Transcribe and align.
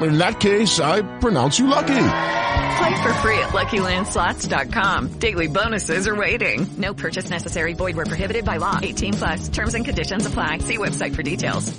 In 0.00 0.18
that 0.18 0.40
case, 0.40 0.80
I 0.80 1.02
pronounce 1.20 1.58
you 1.58 1.66
lucky. 1.68 2.08
Play 2.76 3.02
for 3.02 3.14
free 3.22 3.38
at 3.38 3.50
LuckyLandSlots.com. 3.52 5.18
Daily 5.18 5.46
bonuses 5.46 6.06
are 6.06 6.14
waiting. 6.14 6.66
No 6.76 6.92
purchase 6.92 7.30
necessary. 7.30 7.72
Void 7.72 7.96
where 7.96 8.04
prohibited 8.06 8.44
by 8.44 8.58
law. 8.58 8.78
18 8.82 9.14
plus. 9.14 9.48
Terms 9.48 9.74
and 9.74 9.84
conditions 9.84 10.26
apply. 10.26 10.58
See 10.58 10.76
website 10.76 11.14
for 11.14 11.22
details. 11.22 11.72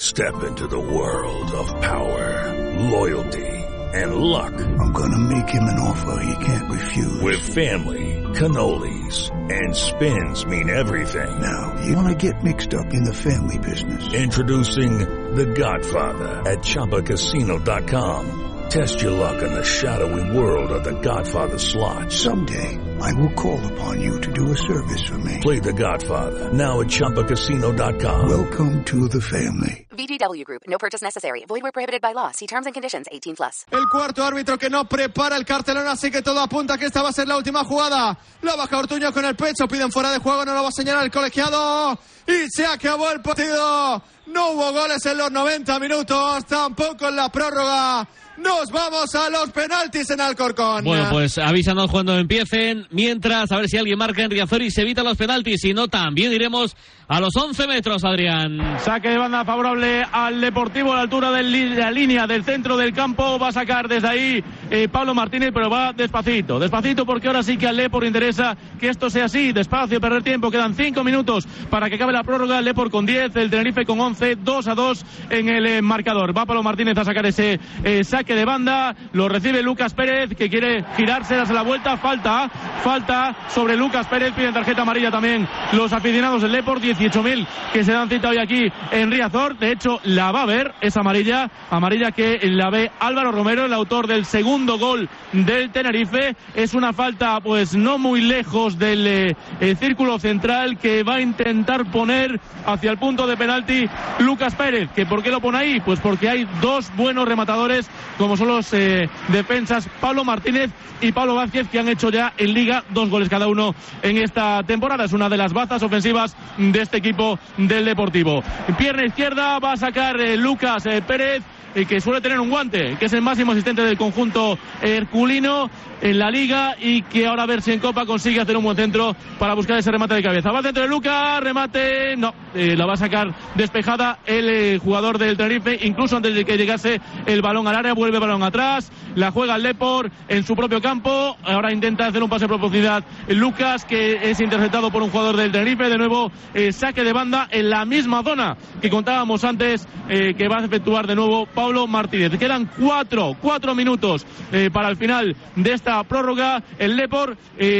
Step 0.00 0.42
into 0.44 0.66
the 0.66 0.80
world 0.80 1.50
of 1.52 1.68
power, 1.82 2.88
loyalty, 2.88 3.46
and 3.92 4.14
luck. 4.14 4.54
I'm 4.54 4.92
gonna 4.92 5.18
make 5.18 5.48
him 5.50 5.64
an 5.64 5.78
offer 5.78 6.22
he 6.22 6.44
can't 6.44 6.70
refuse. 6.70 7.20
With 7.20 7.40
family, 7.40 8.24
cannolis, 8.34 9.30
and 9.52 9.76
spins 9.76 10.46
mean 10.46 10.70
everything. 10.70 11.40
Now, 11.40 11.82
you 11.84 11.96
wanna 11.96 12.14
get 12.14 12.42
mixed 12.42 12.72
up 12.72 12.94
in 12.94 13.04
the 13.04 13.12
family 13.12 13.58
business. 13.58 14.14
Introducing 14.14 15.19
The 15.32 15.46
Godfather 15.46 16.50
at 16.50 16.58
ChumbaCasino.com. 16.60 18.49
Test 18.70 19.02
your 19.02 19.10
luck 19.10 19.42
in 19.42 19.52
the 19.52 19.64
shadowy 19.64 20.30
world 20.30 20.70
of 20.70 20.84
The 20.84 20.92
Godfather 20.92 21.58
slot. 21.58 22.12
Someday, 22.12 22.78
I 23.00 23.12
will 23.14 23.32
call 23.32 23.58
upon 23.72 24.00
you 24.00 24.20
to 24.20 24.32
do 24.32 24.52
a 24.52 24.56
service 24.56 25.02
for 25.08 25.18
me. 25.18 25.40
Play 25.42 25.58
The 25.58 25.72
Godfather 25.72 26.52
now 26.52 26.80
at 26.80 26.86
ChumbaCasino.com. 26.86 28.28
Welcome 28.28 28.84
to 28.84 29.08
the 29.08 29.20
family. 29.20 29.88
VGW 29.90 30.44
Group. 30.44 30.62
No 30.68 30.78
purchase 30.78 31.02
necessary. 31.02 31.44
Void 31.48 31.64
where 31.64 31.72
prohibited 31.72 32.00
by 32.00 32.12
law. 32.12 32.30
See 32.30 32.46
terms 32.46 32.66
and 32.66 32.72
conditions. 32.72 33.08
18 33.10 33.34
plus. 33.34 33.66
El 33.72 33.88
cuarto 33.88 34.22
árbitro 34.22 34.56
que 34.56 34.70
no 34.70 34.84
prepara 34.84 35.36
el 35.36 35.44
cartelón, 35.44 35.88
así 35.88 36.12
que 36.12 36.22
todo 36.22 36.38
apunta 36.38 36.78
que 36.78 36.86
esta 36.86 37.02
va 37.02 37.08
a 37.08 37.12
ser 37.12 37.26
la 37.26 37.36
última 37.38 37.64
jugada. 37.64 38.16
La 38.42 38.54
baja 38.54 38.78
Ortuño 38.78 39.12
con 39.12 39.24
el 39.24 39.34
pecho, 39.34 39.66
piden 39.66 39.90
fuera 39.90 40.12
de 40.12 40.18
juego, 40.18 40.44
no 40.44 40.54
lo 40.54 40.62
va 40.62 40.68
a 40.68 40.72
señalar 40.72 41.02
el 41.02 41.10
colegiado. 41.10 41.98
Y 42.24 42.48
se 42.48 42.64
acabó 42.64 43.10
el 43.10 43.20
partido. 43.20 44.00
No 44.26 44.50
hubo 44.52 44.72
goles 44.72 45.04
en 45.06 45.18
los 45.18 45.32
90 45.32 45.80
minutos, 45.80 46.44
tampoco 46.46 47.08
en 47.08 47.16
la 47.16 47.28
prórroga. 47.30 48.06
Nos 48.36 48.70
vamos 48.70 49.14
a 49.14 49.28
los 49.28 49.50
penaltis 49.50 50.10
en 50.10 50.20
Alcorcón. 50.20 50.84
Bueno, 50.84 51.08
pues 51.10 51.36
avísanos 51.36 51.90
cuando 51.90 52.16
empiecen. 52.16 52.86
Mientras, 52.90 53.52
a 53.52 53.56
ver 53.56 53.68
si 53.68 53.76
alguien 53.76 53.98
marca 53.98 54.22
en 54.22 54.30
Riazor 54.30 54.62
y 54.62 54.70
se 54.70 54.82
evita 54.82 55.02
los 55.02 55.16
penaltis. 55.16 55.60
Si 55.60 55.74
no, 55.74 55.88
también 55.88 56.32
iremos 56.32 56.74
a 57.10 57.18
los 57.18 57.34
11 57.34 57.66
metros, 57.66 58.04
Adrián. 58.04 58.78
Saque 58.78 59.08
de 59.08 59.18
banda 59.18 59.44
favorable 59.44 60.04
al 60.12 60.40
Deportivo 60.40 60.92
a 60.92 60.96
la 60.96 61.02
altura 61.02 61.32
de 61.32 61.42
la 61.42 61.90
línea 61.90 62.28
del 62.28 62.44
centro 62.44 62.76
del 62.76 62.92
campo. 62.92 63.36
Va 63.36 63.48
a 63.48 63.52
sacar 63.52 63.88
desde 63.88 64.06
ahí 64.06 64.44
eh, 64.70 64.86
Pablo 64.86 65.12
Martínez, 65.12 65.50
pero 65.52 65.68
va 65.68 65.92
despacito. 65.92 66.60
Despacito 66.60 67.04
porque 67.04 67.26
ahora 67.26 67.42
sí 67.42 67.56
que 67.56 67.66
al 67.66 67.76
Lepor 67.76 68.04
interesa 68.04 68.56
que 68.78 68.88
esto 68.88 69.10
sea 69.10 69.24
así. 69.24 69.50
Despacio, 69.50 70.00
perder 70.00 70.22
tiempo. 70.22 70.52
Quedan 70.52 70.74
5 70.74 71.02
minutos 71.02 71.48
para 71.68 71.88
que 71.88 71.96
acabe 71.96 72.12
la 72.12 72.22
prórroga. 72.22 72.60
El 72.60 72.66
Lepor 72.66 72.92
con 72.92 73.04
10, 73.06 73.34
el 73.34 73.50
Tenerife 73.50 73.84
con 73.84 73.98
11, 73.98 74.36
2 74.36 74.68
a 74.68 74.74
2 74.76 75.04
en 75.30 75.48
el 75.48 75.66
eh, 75.66 75.82
marcador. 75.82 76.36
Va 76.36 76.46
Pablo 76.46 76.62
Martínez 76.62 76.96
a 76.96 77.04
sacar 77.04 77.26
ese 77.26 77.58
eh, 77.82 78.04
saque 78.04 78.36
de 78.36 78.44
banda. 78.44 78.94
Lo 79.14 79.28
recibe 79.28 79.64
Lucas 79.64 79.94
Pérez, 79.94 80.30
que 80.36 80.48
quiere 80.48 80.84
girarse, 80.96 81.34
darse 81.34 81.54
la 81.54 81.62
vuelta. 81.62 81.96
Falta, 81.96 82.48
falta 82.84 83.34
sobre 83.48 83.76
Lucas 83.76 84.06
Pérez. 84.06 84.32
Piden 84.32 84.54
tarjeta 84.54 84.82
amarilla 84.82 85.10
también 85.10 85.48
los 85.72 85.92
aficionados 85.92 86.42
del 86.42 86.52
Lepor. 86.52 86.78
18.000 87.00 87.46
que 87.72 87.82
se 87.82 87.92
dan 87.92 88.10
cita 88.10 88.28
hoy 88.28 88.38
aquí 88.38 88.70
en 88.92 89.10
Riazor. 89.10 89.58
De 89.58 89.72
hecho, 89.72 90.00
la 90.04 90.32
va 90.32 90.42
a 90.42 90.46
ver, 90.46 90.74
esa 90.82 91.00
amarilla, 91.00 91.50
amarilla 91.70 92.12
que 92.12 92.38
la 92.42 92.68
ve 92.68 92.90
Álvaro 93.00 93.32
Romero, 93.32 93.64
el 93.64 93.72
autor 93.72 94.06
del 94.06 94.26
segundo 94.26 94.78
gol 94.78 95.08
del 95.32 95.70
Tenerife. 95.70 96.36
Es 96.54 96.74
una 96.74 96.92
falta, 96.92 97.40
pues 97.40 97.74
no 97.74 97.96
muy 97.96 98.20
lejos 98.20 98.78
del 98.78 99.06
eh, 99.06 99.36
eh, 99.60 99.74
círculo 99.76 100.18
central 100.18 100.76
que 100.78 101.02
va 101.02 101.16
a 101.16 101.20
intentar 101.22 101.90
poner 101.90 102.38
hacia 102.66 102.90
el 102.90 102.98
punto 102.98 103.26
de 103.26 103.36
penalti 103.36 103.86
Lucas 104.18 104.54
Pérez. 104.54 104.90
¿Que 104.94 105.06
¿Por 105.06 105.22
qué 105.22 105.30
lo 105.30 105.40
pone 105.40 105.56
ahí? 105.56 105.80
Pues 105.80 106.00
porque 106.00 106.28
hay 106.28 106.46
dos 106.60 106.94
buenos 106.96 107.26
rematadores, 107.26 107.88
como 108.18 108.36
son 108.36 108.48
los 108.48 108.72
eh, 108.74 109.08
defensas 109.28 109.88
Pablo 110.00 110.24
Martínez 110.24 110.70
y 111.00 111.12
Pablo 111.12 111.34
Vázquez, 111.34 111.68
que 111.68 111.78
han 111.78 111.88
hecho 111.88 112.10
ya 112.10 112.34
en 112.36 112.52
Liga 112.52 112.84
dos 112.90 113.08
goles 113.08 113.30
cada 113.30 113.46
uno 113.48 113.74
en 114.02 114.18
esta 114.18 114.62
temporada. 114.64 115.04
Es 115.04 115.14
una 115.14 115.30
de 115.30 115.38
las 115.38 115.54
bazas 115.54 115.82
ofensivas 115.82 116.36
de 116.58 116.89
este 116.90 116.98
equipo 116.98 117.38
del 117.56 117.84
Deportivo. 117.84 118.42
Pierna 118.76 119.04
izquierda 119.04 119.60
va 119.60 119.72
a 119.72 119.76
sacar 119.76 120.20
eh, 120.20 120.36
Lucas 120.36 120.86
eh, 120.86 121.00
Pérez 121.00 121.40
eh, 121.74 121.86
que 121.86 122.00
suele 122.00 122.20
tener 122.20 122.40
un 122.40 122.50
guante, 122.50 122.96
que 122.98 123.06
es 123.06 123.12
el 123.12 123.22
máximo 123.22 123.52
asistente 123.52 123.82
del 123.82 123.96
conjunto 123.96 124.58
herculino 124.82 125.70
en 126.02 126.18
la 126.18 126.30
liga 126.30 126.76
y 126.80 127.02
que 127.02 127.26
ahora 127.26 127.42
a 127.42 127.46
ver 127.46 127.62
si 127.62 127.72
en 127.72 127.80
Copa 127.80 128.06
consigue 128.06 128.40
hacer 128.40 128.56
un 128.56 128.64
buen 128.64 128.76
centro 128.76 129.14
para 129.38 129.54
buscar 129.54 129.78
ese 129.78 129.90
remate 129.90 130.14
de 130.14 130.22
cabeza. 130.22 130.50
Va 130.50 130.58
al 130.58 130.64
centro 130.64 130.82
de 130.82 130.88
Lucas, 130.88 131.40
remate, 131.40 132.16
no, 132.16 132.32
eh, 132.54 132.74
la 132.76 132.86
va 132.86 132.94
a 132.94 132.96
sacar 132.96 133.34
despejada 133.54 134.18
el 134.26 134.48
eh, 134.48 134.78
jugador 134.78 135.18
del 135.18 135.36
Tenerife, 135.36 135.78
incluso 135.82 136.16
antes 136.16 136.34
de 136.34 136.44
que 136.44 136.56
llegase 136.56 137.00
el 137.26 137.42
balón 137.42 137.68
al 137.68 137.76
área, 137.76 137.94
vuelve 137.94 138.16
el 138.16 138.20
balón 138.20 138.42
atrás, 138.42 138.90
la 139.14 139.30
juega 139.30 139.56
el 139.56 139.62
Lepor 139.62 140.10
en 140.28 140.44
su 140.44 140.56
propio 140.56 140.80
campo, 140.80 141.36
ahora 141.44 141.72
intenta 141.72 142.06
hacer 142.06 142.22
un 142.22 142.30
pase 142.30 142.44
de 142.44 142.48
profundidad 142.48 143.04
Lucas, 143.28 143.84
que 143.84 144.30
es 144.30 144.40
interceptado 144.40 144.90
por 144.90 145.02
un 145.02 145.10
jugador 145.10 145.36
del 145.36 145.52
Tenerife, 145.52 145.88
de 145.88 145.98
nuevo 145.98 146.32
eh, 146.54 146.72
saque 146.72 147.04
de 147.04 147.12
banda 147.12 147.48
en 147.50 147.70
la 147.70 147.84
misma 147.84 148.22
zona 148.22 148.56
que 148.80 148.90
contábamos 148.90 149.44
antes, 149.44 149.86
que 150.08 150.48
va 150.48 150.58
a 150.58 150.64
efectuar 150.64 151.06
de 151.06 151.14
nuevo 151.14 151.46
Pablo 151.60 151.86
Martínez. 151.86 152.38
Quedan 152.38 152.70
cuatro, 152.78 153.36
cuatro 153.40 153.74
minutos 153.74 154.26
para 154.72 154.88
el 154.88 154.96
final 154.96 155.36
de 155.56 155.72
esta 155.72 156.02
prórroga, 156.04 156.62
el 156.78 156.96
Lepor 156.96 157.36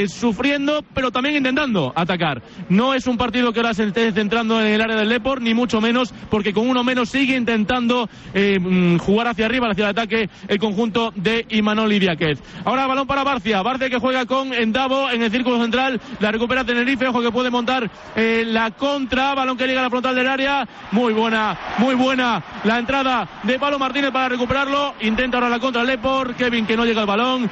sufriendo, 0.07 0.83
pero 0.93 1.09
también 1.11 1.37
intentando 1.37 1.91
atacar. 1.95 2.43
No 2.69 2.93
es 2.93 3.07
un 3.07 3.17
partido 3.17 3.51
que 3.51 3.59
ahora 3.59 3.73
se 3.73 3.85
esté 3.85 4.11
centrando 4.11 4.61
en 4.61 4.67
el 4.67 4.81
área 4.81 4.95
del 4.95 5.09
Lepor, 5.09 5.41
ni 5.41 5.53
mucho 5.53 5.81
menos, 5.81 6.13
porque 6.29 6.53
con 6.53 6.69
uno 6.69 6.83
menos 6.83 7.09
sigue 7.09 7.35
intentando 7.35 8.09
eh, 8.33 8.59
mm, 8.59 8.97
jugar 8.97 9.27
hacia 9.27 9.45
arriba, 9.45 9.69
hacia 9.71 9.85
el 9.85 9.89
ataque, 9.91 10.29
el 10.47 10.59
conjunto 10.59 11.11
de 11.15 11.45
Imanol 11.49 11.91
Idiáquez. 11.91 12.39
Ahora 12.65 12.87
balón 12.87 13.07
para 13.07 13.23
Barcia, 13.23 13.61
Barcia 13.61 13.89
que 13.89 13.99
juega 13.99 14.25
con 14.25 14.53
Endavo 14.53 15.09
en 15.09 15.23
el 15.23 15.31
círculo 15.31 15.59
central, 15.61 15.99
la 16.19 16.31
recupera 16.31 16.63
Tenerife, 16.63 17.07
ojo 17.07 17.21
que 17.21 17.31
puede 17.31 17.49
montar 17.49 17.89
eh, 18.15 18.43
la 18.45 18.71
contra, 18.71 19.33
balón 19.33 19.57
que 19.57 19.67
llega 19.67 19.79
a 19.79 19.83
la 19.83 19.89
frontal 19.89 20.15
del 20.15 20.27
área, 20.27 20.67
muy 20.91 21.13
buena, 21.13 21.57
muy 21.77 21.95
buena 21.95 22.43
la 22.63 22.79
entrada 22.79 23.27
de 23.43 23.57
Martínez 23.79 24.11
para 24.11 24.29
recuperarlo, 24.29 24.93
intenta 25.01 25.37
ahora 25.37 25.49
la 25.49 25.59
contra 25.59 25.83
Lepor, 25.83 26.35
Kevin 26.35 26.65
que 26.65 26.77
no 26.77 26.85
llega 26.85 27.01
al 27.01 27.07
balón, 27.07 27.49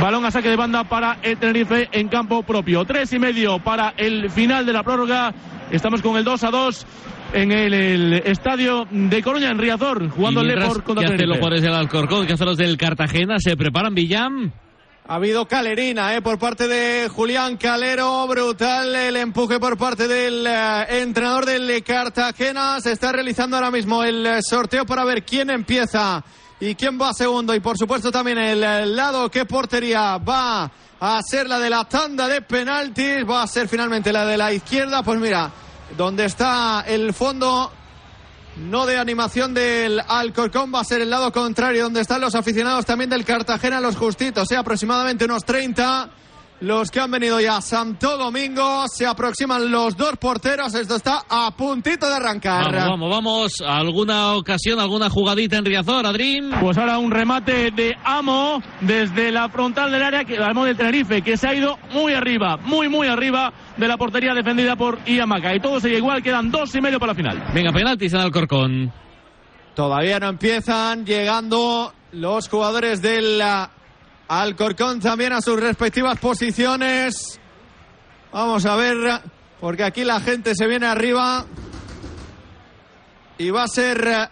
balón 0.00 0.24
a 0.24 0.30
saque 0.30 0.48
de 0.48 0.56
banda 0.56 0.84
para 0.84 1.18
el 1.22 1.36
Tenerife 1.38 1.88
en 1.92 2.08
campo 2.08 2.42
propio, 2.42 2.84
tres 2.84 3.12
y 3.12 3.18
medio 3.18 3.58
para 3.58 3.94
el 3.96 4.30
final 4.30 4.64
de 4.66 4.72
la 4.72 4.82
prórroga, 4.82 5.32
Estamos 5.70 6.00
con 6.00 6.16
el 6.16 6.24
2 6.24 6.44
a 6.44 6.50
2 6.50 6.86
en 7.34 7.52
el, 7.52 7.74
el 7.74 8.12
estadio 8.24 8.86
de 8.90 9.22
Coruña, 9.22 9.50
en 9.50 9.58
Riazor, 9.58 10.08
jugando 10.08 10.40
el 10.40 10.48
Lepor 10.48 10.82
contra 10.82 11.06
¿Qué 11.06 11.14
hacen 11.14 11.28
los 11.28 11.36
Tenerife. 11.36 11.38
jugadores 11.38 11.62
del 11.62 11.74
Alcorcón? 11.74 12.26
¿Qué 12.26 12.32
hacen 12.32 12.46
los 12.46 12.56
del 12.56 12.76
Cartagena? 12.78 13.36
¿Se 13.38 13.54
preparan, 13.54 13.94
Villam? 13.94 14.50
Ha 15.10 15.14
habido 15.14 15.48
calerina 15.48 16.14
eh, 16.14 16.20
por 16.20 16.38
parte 16.38 16.68
de 16.68 17.08
Julián 17.08 17.56
Calero, 17.56 18.26
brutal 18.26 18.94
el 18.94 19.16
empuje 19.16 19.58
por 19.58 19.78
parte 19.78 20.06
del 20.06 20.46
eh, 20.46 21.00
entrenador 21.00 21.46
del 21.46 21.82
Cartagena. 21.82 22.78
Se 22.82 22.92
está 22.92 23.10
realizando 23.10 23.56
ahora 23.56 23.70
mismo 23.70 24.04
el 24.04 24.26
eh, 24.26 24.40
sorteo 24.42 24.84
para 24.84 25.06
ver 25.06 25.24
quién 25.24 25.48
empieza 25.48 26.22
y 26.60 26.74
quién 26.74 27.00
va 27.00 27.14
segundo. 27.14 27.54
Y 27.54 27.60
por 27.60 27.78
supuesto 27.78 28.12
también 28.12 28.36
el, 28.36 28.62
eh, 28.62 28.84
lado 28.84 29.30
que 29.30 29.46
portería 29.46 30.18
va 30.18 30.70
a 31.00 31.22
ser 31.22 31.48
la 31.48 31.58
de 31.58 31.70
la 31.70 31.84
tanda 31.84 32.28
de 32.28 32.42
penaltis, 32.42 33.26
va 33.26 33.44
a 33.44 33.46
ser 33.46 33.66
finalmente 33.66 34.12
la 34.12 34.26
de 34.26 34.36
la 34.36 34.52
izquierda. 34.52 35.02
Pues 35.02 35.18
mira, 35.18 35.50
donde 35.96 36.26
está 36.26 36.84
el 36.86 37.14
fondo 37.14 37.72
no 38.58 38.86
de 38.86 38.98
animación 38.98 39.54
del 39.54 40.00
Alcorcón, 40.06 40.72
va 40.74 40.80
a 40.80 40.84
ser 40.84 41.00
el 41.00 41.10
lado 41.10 41.32
contrario, 41.32 41.84
donde 41.84 42.00
están 42.00 42.20
los 42.20 42.34
aficionados 42.34 42.84
también 42.84 43.10
del 43.10 43.24
Cartagena, 43.24 43.80
los 43.80 43.96
justitos, 43.96 44.50
¿eh? 44.50 44.56
aproximadamente 44.56 45.24
unos 45.24 45.44
30. 45.44 46.10
Los 46.60 46.90
que 46.90 46.98
han 46.98 47.12
venido 47.12 47.40
ya 47.40 47.58
a 47.58 47.60
Santo 47.60 48.18
Domingo, 48.18 48.84
se 48.88 49.06
aproximan 49.06 49.70
los 49.70 49.96
dos 49.96 50.16
porteros, 50.16 50.74
esto 50.74 50.96
está 50.96 51.22
a 51.28 51.52
puntito 51.56 52.08
de 52.08 52.16
arrancar. 52.16 52.74
Vamos, 52.74 53.08
vamos, 53.08 53.10
vamos. 53.10 53.52
¿Alguna 53.64 54.34
ocasión, 54.34 54.80
alguna 54.80 55.08
jugadita 55.08 55.56
en 55.56 55.64
Riazor, 55.64 56.04
Adrín? 56.04 56.50
Pues 56.60 56.76
ahora 56.76 56.98
un 56.98 57.12
remate 57.12 57.70
de 57.70 57.96
Amo 58.04 58.60
desde 58.80 59.30
la 59.30 59.48
frontal 59.50 59.92
del 59.92 60.02
área, 60.02 60.24
que 60.24 60.36
Amo 60.42 60.64
del 60.64 60.76
Tenerife, 60.76 61.22
que 61.22 61.36
se 61.36 61.46
ha 61.46 61.54
ido 61.54 61.78
muy 61.92 62.12
arriba, 62.12 62.56
muy, 62.56 62.88
muy 62.88 63.06
arriba 63.06 63.52
de 63.76 63.86
la 63.86 63.96
portería 63.96 64.34
defendida 64.34 64.74
por 64.74 64.98
Iamaka. 65.06 65.54
Y 65.54 65.60
todo 65.60 65.78
sigue 65.78 65.98
igual, 65.98 66.24
quedan 66.24 66.50
dos 66.50 66.74
y 66.74 66.80
medio 66.80 66.98
para 66.98 67.12
la 67.12 67.16
final. 67.16 67.44
Venga, 67.54 67.70
penaltis 67.70 68.12
en 68.14 68.20
Alcorcón. 68.20 68.92
Todavía 69.76 70.18
no 70.18 70.28
empiezan 70.28 71.06
llegando 71.06 71.92
los 72.10 72.48
jugadores 72.48 73.00
del 73.00 73.40
Alcorcón 74.28 75.00
también 75.00 75.32
a 75.32 75.40
sus 75.40 75.58
respectivas 75.58 76.18
posiciones. 76.18 77.40
Vamos 78.32 78.66
a 78.66 78.76
ver, 78.76 79.22
porque 79.60 79.84
aquí 79.84 80.04
la 80.04 80.20
gente 80.20 80.54
se 80.54 80.66
viene 80.66 80.86
arriba. 80.86 81.46
y 83.38 83.50
va 83.50 83.62
a 83.62 83.68
ser 83.68 84.30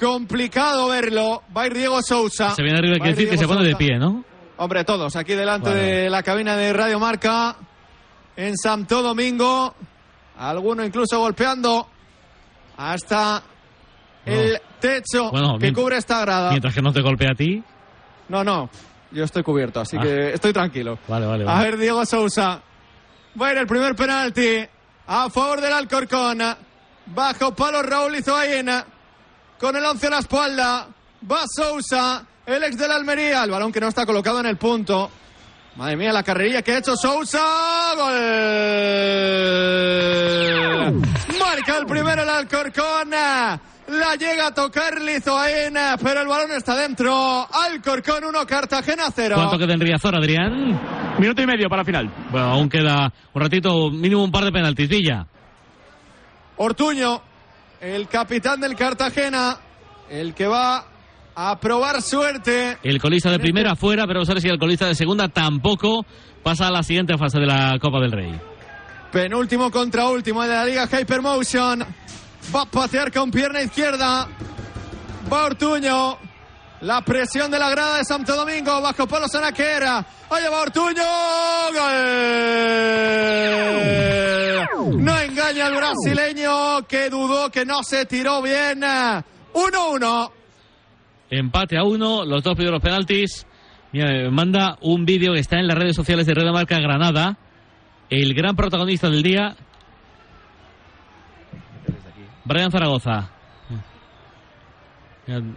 complicado 0.00 0.88
verlo. 0.88 1.42
Va 1.56 1.62
a 1.62 1.66
ir 1.66 1.74
Diego 1.74 2.00
Sousa. 2.02 2.54
Se 2.54 2.62
viene 2.62 2.78
arriba, 2.78 2.96
que 2.96 3.10
ir 3.10 3.14
decir 3.14 3.28
que 3.30 3.36
Diego 3.36 3.52
se 3.52 3.56
pone 3.56 3.68
de 3.68 3.76
pie, 3.76 3.98
¿no? 3.98 4.24
Hombre, 4.56 4.84
todos 4.84 5.14
aquí 5.16 5.34
delante 5.34 5.68
Vale. 5.70 5.82
de 5.82 6.10
la 6.10 6.22
cabina 6.22 6.56
de 6.56 6.72
Radio 6.72 6.98
Marca 6.98 7.56
en 8.36 8.56
Santo 8.56 9.02
Domingo. 9.02 9.74
Alguno 10.38 10.84
incluso 10.84 11.18
golpeando 11.20 11.88
hasta 12.76 13.42
el 14.24 14.60
techo 14.80 15.30
Bueno, 15.30 15.58
que 15.58 15.72
cubre 15.72 15.96
esta 15.98 16.20
grada. 16.22 16.50
Mientras 16.50 16.74
que 16.74 16.82
no 16.82 16.92
te 16.92 17.02
golpee 17.02 17.30
a 17.30 17.34
ti. 17.34 17.62
No, 18.28 18.42
no, 18.44 18.70
yo 19.10 19.24
estoy 19.24 19.42
cubierto, 19.42 19.80
así 19.80 19.96
Ah. 19.98 20.02
que 20.02 20.32
estoy 20.34 20.52
tranquilo. 20.52 20.98
Vale, 21.08 21.26
vale, 21.26 21.44
A 21.44 21.46
vale. 21.46 21.64
ver, 21.70 21.78
Diego 21.78 22.04
Sousa. 22.06 22.60
Va 23.40 23.48
a 23.48 23.52
ir 23.52 23.58
el 23.58 23.66
primer 23.66 23.94
penalti 23.96 24.66
a 25.06 25.28
favor 25.30 25.60
del 25.60 25.72
Alcorcón. 25.72 26.38
Bajo 27.06 27.54
palo 27.54 27.82
Raúl 27.82 28.16
Izoain. 28.16 28.70
Con 29.58 29.76
el 29.76 29.84
11 29.84 30.06
a 30.06 30.10
la 30.10 30.18
espalda. 30.20 30.86
Va 31.30 31.40
Sousa, 31.46 32.24
el 32.46 32.62
ex 32.64 32.76
del 32.78 32.92
Almería. 32.92 33.44
El 33.44 33.50
balón 33.50 33.72
que 33.72 33.80
no 33.80 33.88
está 33.88 34.04
colocado 34.06 34.40
en 34.40 34.46
el 34.46 34.56
punto. 34.56 35.10
Madre 35.76 35.96
mía, 35.96 36.12
la 36.12 36.22
carrerilla 36.22 36.62
que 36.62 36.72
ha 36.72 36.78
hecho 36.78 36.96
Sousa. 36.96 37.42
Gol. 37.96 38.14
Marca 41.38 41.76
el 41.78 41.86
primero 41.86 42.22
el 42.22 42.28
Alcorcón. 42.28 43.10
La 43.88 44.16
llega 44.16 44.46
a 44.46 44.54
tocar 44.54 45.00
Lizoain, 45.00 45.74
pero 46.02 46.22
el 46.22 46.28
balón 46.28 46.52
está 46.52 46.74
dentro. 46.76 47.46
Alcorcón 47.52 48.24
1, 48.24 48.46
Cartagena 48.46 49.04
0. 49.14 49.34
¿Cuánto 49.36 49.58
queda 49.58 49.74
en 49.74 49.80
Riazor, 49.80 50.16
Adrián? 50.16 50.80
Minuto 51.18 51.42
y 51.42 51.46
medio 51.46 51.68
para 51.68 51.84
final. 51.84 52.10
Bueno, 52.30 52.46
aún 52.46 52.68
queda 52.68 53.12
un 53.34 53.42
ratito, 53.42 53.90
mínimo 53.90 54.24
un 54.24 54.32
par 54.32 54.44
de 54.44 54.52
penaltis. 54.52 54.88
Villa. 54.88 55.26
Ortuño, 56.56 57.20
el 57.80 58.08
capitán 58.08 58.60
del 58.60 58.74
Cartagena, 58.74 59.58
el 60.08 60.34
que 60.34 60.46
va 60.46 60.86
a 61.34 61.60
probar 61.60 62.00
suerte. 62.00 62.78
El 62.82 63.00
colista 63.00 63.30
de 63.30 63.38
primera 63.38 63.76
fuera, 63.76 64.06
pero 64.06 64.24
sabes 64.24 64.42
si 64.42 64.48
el 64.48 64.58
colista 64.58 64.86
de 64.86 64.94
segunda 64.94 65.28
tampoco 65.28 66.06
pasa 66.42 66.68
a 66.68 66.70
la 66.70 66.82
siguiente 66.82 67.18
fase 67.18 67.38
de 67.38 67.46
la 67.46 67.78
Copa 67.80 68.00
del 68.00 68.12
Rey. 68.12 68.40
Penúltimo 69.12 69.70
contra 69.70 70.08
último 70.08 70.42
de 70.42 70.48
la 70.48 70.64
Liga 70.64 70.86
Hypermotion. 70.86 71.84
Va 72.52 72.62
a 72.62 72.66
patear 72.66 73.12
con 73.12 73.30
pierna 73.30 73.62
izquierda. 73.62 74.26
Va 75.32 75.44
Ortuño. 75.44 76.18
La 76.80 77.00
presión 77.02 77.50
de 77.50 77.58
la 77.58 77.70
grada 77.70 77.98
de 77.98 78.04
Santo 78.04 78.34
Domingo 78.34 78.80
bajo 78.80 79.06
Polo 79.06 79.28
Sanaquera. 79.28 80.04
Allá 80.28 80.50
va 80.50 80.62
Ortuño. 80.62 81.02
No 84.98 85.18
engaña 85.18 85.66
al 85.66 85.76
brasileño 85.76 86.82
que 86.88 87.08
dudó 87.08 87.50
que 87.50 87.64
no 87.64 87.82
se 87.82 88.04
tiró 88.06 88.42
bien. 88.42 88.82
1-1. 88.82 90.30
Empate 91.30 91.78
a 91.78 91.84
uno, 91.84 92.24
los 92.24 92.42
dos 92.42 92.54
primeros 92.54 92.82
penaltis. 92.82 93.46
Mira, 93.92 94.30
manda 94.30 94.76
un 94.82 95.04
vídeo 95.04 95.32
que 95.32 95.40
está 95.40 95.58
en 95.58 95.68
las 95.68 95.78
redes 95.78 95.96
sociales 95.96 96.26
de 96.26 96.34
Red 96.34 96.50
Marca 96.52 96.78
Granada. 96.80 97.38
El 98.10 98.34
gran 98.34 98.56
protagonista 98.56 99.08
del 99.08 99.22
día, 99.22 99.56
Brian 102.44 102.70
Zaragoza. 102.70 103.30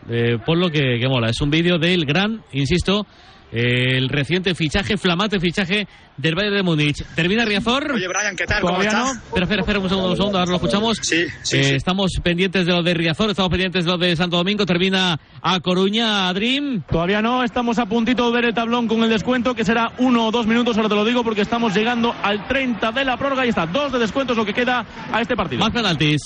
Eh, 0.10 0.38
ponlo 0.46 0.70
que, 0.70 0.98
que 1.00 1.08
mola. 1.10 1.30
Es 1.30 1.42
un 1.42 1.50
vídeo 1.50 1.78
del 1.78 2.06
gran, 2.06 2.42
insisto, 2.54 3.06
eh, 3.52 3.98
el 3.98 4.08
reciente 4.08 4.56
fichaje, 4.56 4.96
flamante 4.98 5.42
fichaje 5.42 5.86
del 6.16 6.36
Bayern 6.36 6.56
de 6.56 6.64
Múnich. 6.64 7.04
Termina 7.16 7.44
Riazor. 7.44 7.92
Oye, 7.92 8.08
Brian, 8.08 8.34
¿qué 8.38 8.46
tal? 8.46 8.62
¿Cómo 8.62 8.76
Todavía 8.78 8.92
estás? 8.98 9.14
no. 9.16 9.22
Espera, 9.26 9.44
espera, 9.44 9.62
espera 9.62 9.80
un 9.80 9.90
segundo, 9.90 10.10
un 10.12 10.16
segundo, 10.16 10.40
ahora 10.40 10.52
lo 10.52 10.56
escuchamos. 10.56 10.98
Sí, 11.02 11.26
sí, 11.44 11.58
Eh, 11.58 11.64
sí. 11.64 11.76
Estamos 11.76 12.12
pendientes 12.24 12.66
de 12.66 12.72
lo 12.72 12.82
de 12.82 12.94
Riazor, 12.94 13.30
estamos 13.30 13.50
pendientes 13.52 13.84
de 13.84 13.92
lo 13.92 13.98
de 13.98 14.16
Santo 14.16 14.38
Domingo. 14.38 14.66
Termina 14.66 15.20
a 15.42 15.60
Coruña, 15.60 16.30
a 16.30 16.34
Dream. 16.34 16.84
Todavía 16.90 17.22
no, 17.22 17.44
estamos 17.44 17.78
a 17.78 17.86
puntito 17.88 18.26
de 18.28 18.36
ver 18.38 18.46
el 18.46 18.54
tablón 18.54 18.88
con 18.88 19.04
el 19.04 19.10
descuento, 19.10 19.54
que 19.54 19.66
será 19.66 19.92
uno 19.98 20.28
o 20.28 20.32
dos 20.32 20.48
minutos, 20.48 20.78
ahora 20.78 20.88
te 20.88 20.96
lo 20.96 21.04
digo, 21.04 21.26
porque 21.26 21.42
estamos 21.42 21.76
llegando 21.76 22.16
al 22.24 22.48
30 22.48 22.94
de 22.94 23.04
la 23.04 23.18
prórroga 23.18 23.46
y 23.46 23.50
está 23.50 23.66
dos 23.66 23.92
de 23.92 24.00
descuento 24.00 24.32
es 24.32 24.38
lo 24.38 24.46
que 24.46 24.54
queda 24.54 24.86
a 25.12 25.20
este 25.22 25.36
partido. 25.36 25.60
Más 25.60 25.72
penaltis. 25.74 26.22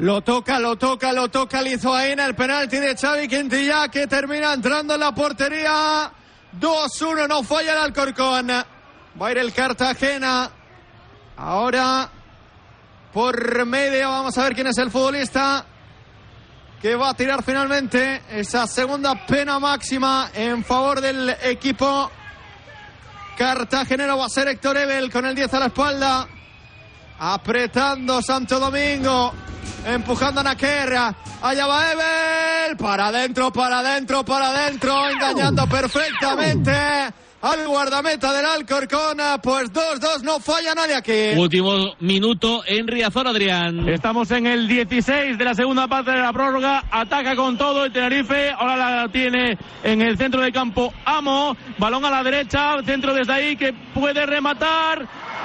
Lo 0.00 0.22
toca, 0.22 0.58
lo 0.58 0.76
toca, 0.76 1.12
lo 1.12 1.28
toca 1.28 1.60
Lizoain, 1.60 2.18
el 2.20 2.34
penalti 2.34 2.78
de 2.78 2.96
Xavi 2.96 3.28
Quintilla 3.28 3.88
que 3.88 4.06
termina 4.06 4.54
entrando 4.54 4.94
en 4.94 5.00
la 5.00 5.14
portería. 5.14 6.10
2-1, 6.58 7.28
no 7.28 7.42
falla 7.42 7.72
el 7.72 7.78
Alcorcón. 7.78 8.48
Va 8.48 9.26
a 9.26 9.30
ir 9.30 9.36
el 9.36 9.52
Cartagena. 9.52 10.50
Ahora 11.36 12.08
por 13.12 13.66
medio, 13.66 14.08
vamos 14.08 14.38
a 14.38 14.44
ver 14.44 14.54
quién 14.54 14.68
es 14.68 14.78
el 14.78 14.90
futbolista 14.90 15.66
que 16.80 16.96
va 16.96 17.10
a 17.10 17.14
tirar 17.14 17.42
finalmente 17.42 18.22
esa 18.30 18.66
segunda 18.66 19.26
pena 19.26 19.58
máxima 19.58 20.30
en 20.32 20.64
favor 20.64 21.02
del 21.02 21.28
equipo 21.42 22.10
cartagenero. 23.36 24.16
Va 24.16 24.24
a 24.24 24.30
ser 24.30 24.48
Héctor 24.48 24.78
Ebel 24.78 25.12
con 25.12 25.26
el 25.26 25.34
10 25.34 25.52
a 25.52 25.58
la 25.58 25.66
espalda. 25.66 26.26
Apretando 27.18 28.22
Santo 28.22 28.58
Domingo. 28.58 29.34
Empujando 29.86 30.40
a 30.40 30.44
Naquerra. 30.44 31.14
Allá 31.42 31.66
va 31.66 31.92
Ebel. 31.92 32.76
Para 32.76 33.08
adentro, 33.08 33.52
para 33.52 33.78
adentro, 33.78 34.24
para 34.24 34.48
adentro. 34.48 35.08
Engañando 35.08 35.66
perfectamente 35.66 36.72
al 37.42 37.66
guardameta 37.66 38.32
del 38.34 38.44
Alcorcón. 38.44 39.18
Pues 39.42 39.72
2-2. 39.72 40.22
No 40.22 40.38
falla 40.38 40.74
nadie 40.74 40.94
aquí. 40.94 41.38
Último 41.38 41.94
minuto 42.00 42.62
en 42.66 42.86
Riazor, 42.86 43.26
Adrián. 43.26 43.88
Estamos 43.88 44.30
en 44.30 44.46
el 44.46 44.68
16 44.68 45.38
de 45.38 45.44
la 45.44 45.54
segunda 45.54 45.88
parte 45.88 46.10
de 46.10 46.20
la 46.20 46.32
prórroga. 46.32 46.84
Ataca 46.90 47.34
con 47.34 47.56
todo 47.56 47.86
el 47.86 47.92
Tenerife. 47.92 48.50
Ahora 48.50 48.76
la 48.76 49.08
tiene 49.08 49.56
en 49.82 50.02
el 50.02 50.18
centro 50.18 50.42
del 50.42 50.52
campo 50.52 50.92
Amo. 51.06 51.56
Balón 51.78 52.04
a 52.04 52.10
la 52.10 52.22
derecha. 52.22 52.76
Centro 52.84 53.14
desde 53.14 53.32
ahí 53.32 53.56
que 53.56 53.72
puede 53.72 54.26
rematar. 54.26 55.08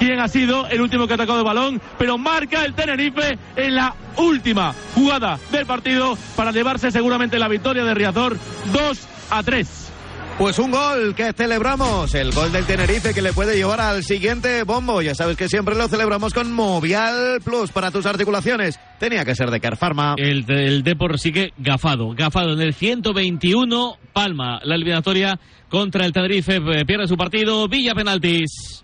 quién 0.00 0.18
ha 0.18 0.28
sido 0.28 0.66
el 0.66 0.80
último 0.80 1.06
que 1.06 1.12
ha 1.12 1.16
atacado 1.16 1.38
el 1.38 1.44
balón, 1.44 1.80
pero 1.98 2.16
marca 2.16 2.64
el 2.64 2.74
Tenerife 2.74 3.38
en 3.54 3.74
la 3.76 3.94
última 4.16 4.74
jugada 4.94 5.38
del 5.52 5.66
partido 5.66 6.16
para 6.34 6.52
llevarse 6.52 6.90
seguramente 6.90 7.38
la 7.38 7.48
victoria 7.48 7.84
de 7.84 7.94
Riazor 7.94 8.36
2 8.72 9.08
a 9.30 9.42
3. 9.42 9.92
Pues 10.38 10.58
un 10.58 10.70
gol 10.70 11.14
que 11.14 11.34
celebramos, 11.34 12.14
el 12.14 12.32
gol 12.32 12.50
del 12.50 12.64
Tenerife 12.64 13.12
que 13.12 13.20
le 13.20 13.34
puede 13.34 13.56
llevar 13.56 13.78
al 13.82 14.02
siguiente 14.02 14.62
bombo. 14.62 15.02
Ya 15.02 15.14
sabes 15.14 15.36
que 15.36 15.50
siempre 15.50 15.74
lo 15.74 15.86
celebramos 15.86 16.32
con 16.32 16.50
Movial 16.50 17.42
Plus 17.44 17.70
para 17.70 17.90
tus 17.90 18.06
articulaciones. 18.06 18.80
Tenía 18.98 19.26
que 19.26 19.34
ser 19.34 19.50
de 19.50 19.60
Carpharma. 19.60 20.14
El, 20.16 20.50
el 20.50 20.82
Depor 20.82 21.18
sigue 21.18 21.52
gafado, 21.58 22.14
gafado 22.14 22.54
en 22.54 22.62
el 22.62 22.72
121, 22.72 23.98
Palma, 24.14 24.60
la 24.64 24.76
eliminatoria 24.76 25.38
contra 25.68 26.06
el 26.06 26.12
Tenerife, 26.14 26.56
eh, 26.56 26.86
pierde 26.86 27.06
su 27.06 27.18
partido, 27.18 27.68
Villa 27.68 27.94
penaltis. 27.94 28.82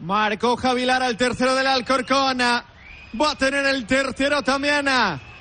Marcó 0.00 0.56
Javilar 0.56 1.02
al 1.02 1.16
tercero 1.16 1.54
del 1.54 1.66
Alcorcón. 1.66 2.38
Va 2.40 3.30
a 3.30 3.34
tener 3.36 3.64
el 3.66 3.86
tercero 3.86 4.42
también 4.42 4.86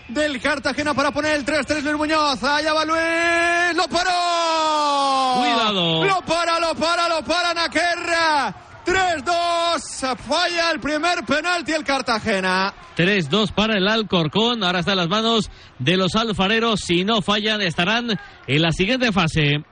del 0.08 0.42
Cartagena 0.42 0.94
para 0.94 1.12
poner 1.12 1.36
el 1.36 1.46
3-3 1.46 1.82
Luis 1.82 1.96
Muñoz. 1.96 2.44
Allá 2.44 2.74
va 2.74 2.86
Luis. 2.86 3.76
¡Lo 3.76 3.88
paró! 3.88 5.42
Cuidado. 5.42 6.06
Lo 6.06 6.22
para, 6.22 6.60
lo 6.60 6.76
para, 6.76 7.10
lo 7.10 7.24
para 7.24 7.54
Naquerra. 7.54 8.56
3-2. 8.86 10.18
Falla 10.18 10.72
el 10.72 10.80
primer 10.80 11.24
penalti 11.26 11.72
el 11.72 11.84
Cartagena. 11.84 12.74
3-2 12.96 13.54
para 13.54 13.78
el 13.78 13.88
Alcorcón, 13.88 14.64
ahora 14.64 14.80
está 14.80 14.92
en 14.92 14.98
las 14.98 15.10
manos 15.10 15.50
de 15.80 15.98
los 15.98 16.14
alfareros, 16.16 16.82
si 16.82 17.04
no 17.04 17.22
fallan 17.22 17.62
estarán 17.62 18.20
en 18.46 18.62
la 18.62 18.72
siguiente 18.72 19.12
fase. 19.12 19.64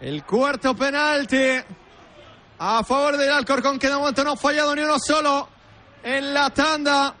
El 0.00 0.24
cuarto 0.24 0.74
penalti 0.74 1.36
a 2.62 2.84
favor 2.84 3.16
del 3.16 3.32
Alcorcón 3.32 3.78
que 3.78 3.88
de 3.88 3.94
momento 3.94 4.22
no 4.22 4.32
ha 4.32 4.36
fallado 4.36 4.76
ni 4.76 4.82
uno 4.82 4.98
solo 4.98 5.48
en 6.04 6.34
la 6.34 6.50
tanda. 6.50 7.14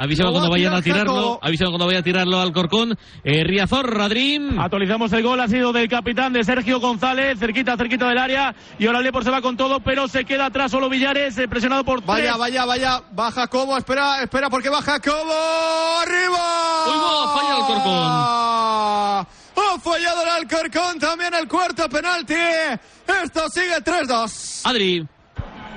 Va 0.00 0.06
cuando 0.32 0.48
vayan 0.50 0.72
a 0.72 0.80
tirar 0.80 1.02
tirarlo, 1.02 1.38
avísalo 1.42 1.70
cuando 1.72 1.86
vaya 1.86 1.98
a 1.98 2.02
tirarlo 2.02 2.40
al 2.40 2.52
Corcón. 2.52 2.98
Eh, 3.22 3.44
Riazor, 3.44 3.94
Radrim. 3.94 4.58
Actualizamos 4.58 5.12
el 5.12 5.22
gol, 5.22 5.38
ha 5.40 5.46
sido 5.46 5.74
del 5.74 5.90
capitán 5.90 6.32
de 6.32 6.42
Sergio 6.42 6.80
González, 6.80 7.38
cerquita, 7.38 7.76
cerquita 7.76 8.08
del 8.08 8.16
área. 8.16 8.54
Y 8.78 8.86
ahora 8.86 9.00
el 9.00 9.04
Depor 9.04 9.24
se 9.24 9.30
va 9.30 9.42
con 9.42 9.58
todo, 9.58 9.80
pero 9.80 10.08
se 10.08 10.24
queda 10.24 10.46
atrás 10.46 10.70
solo 10.70 10.88
Villares, 10.88 11.36
eh, 11.36 11.46
presionado 11.48 11.84
por 11.84 12.02
Vaya, 12.02 12.28
tres. 12.30 12.38
vaya, 12.38 12.64
vaya. 12.64 13.02
Va 13.16 13.30
Jacobo, 13.30 13.76
espera, 13.76 14.22
espera, 14.22 14.48
porque 14.48 14.70
va 14.70 14.80
Jacobo. 14.80 15.34
¡Arriba! 16.02 16.86
Uy, 16.86 16.96
no, 16.96 17.36
falla 17.36 17.56
el 17.58 17.66
Corcón. 17.66 18.49
Ha 19.72 19.78
fallado 19.78 20.22
el 20.22 20.28
Alcorcón, 20.30 20.98
también 20.98 21.32
el 21.32 21.46
cuarto 21.46 21.88
penalti. 21.88 22.34
Esto 23.22 23.48
sigue 23.48 23.76
3-2. 23.76 24.62
Adri. 24.64 25.06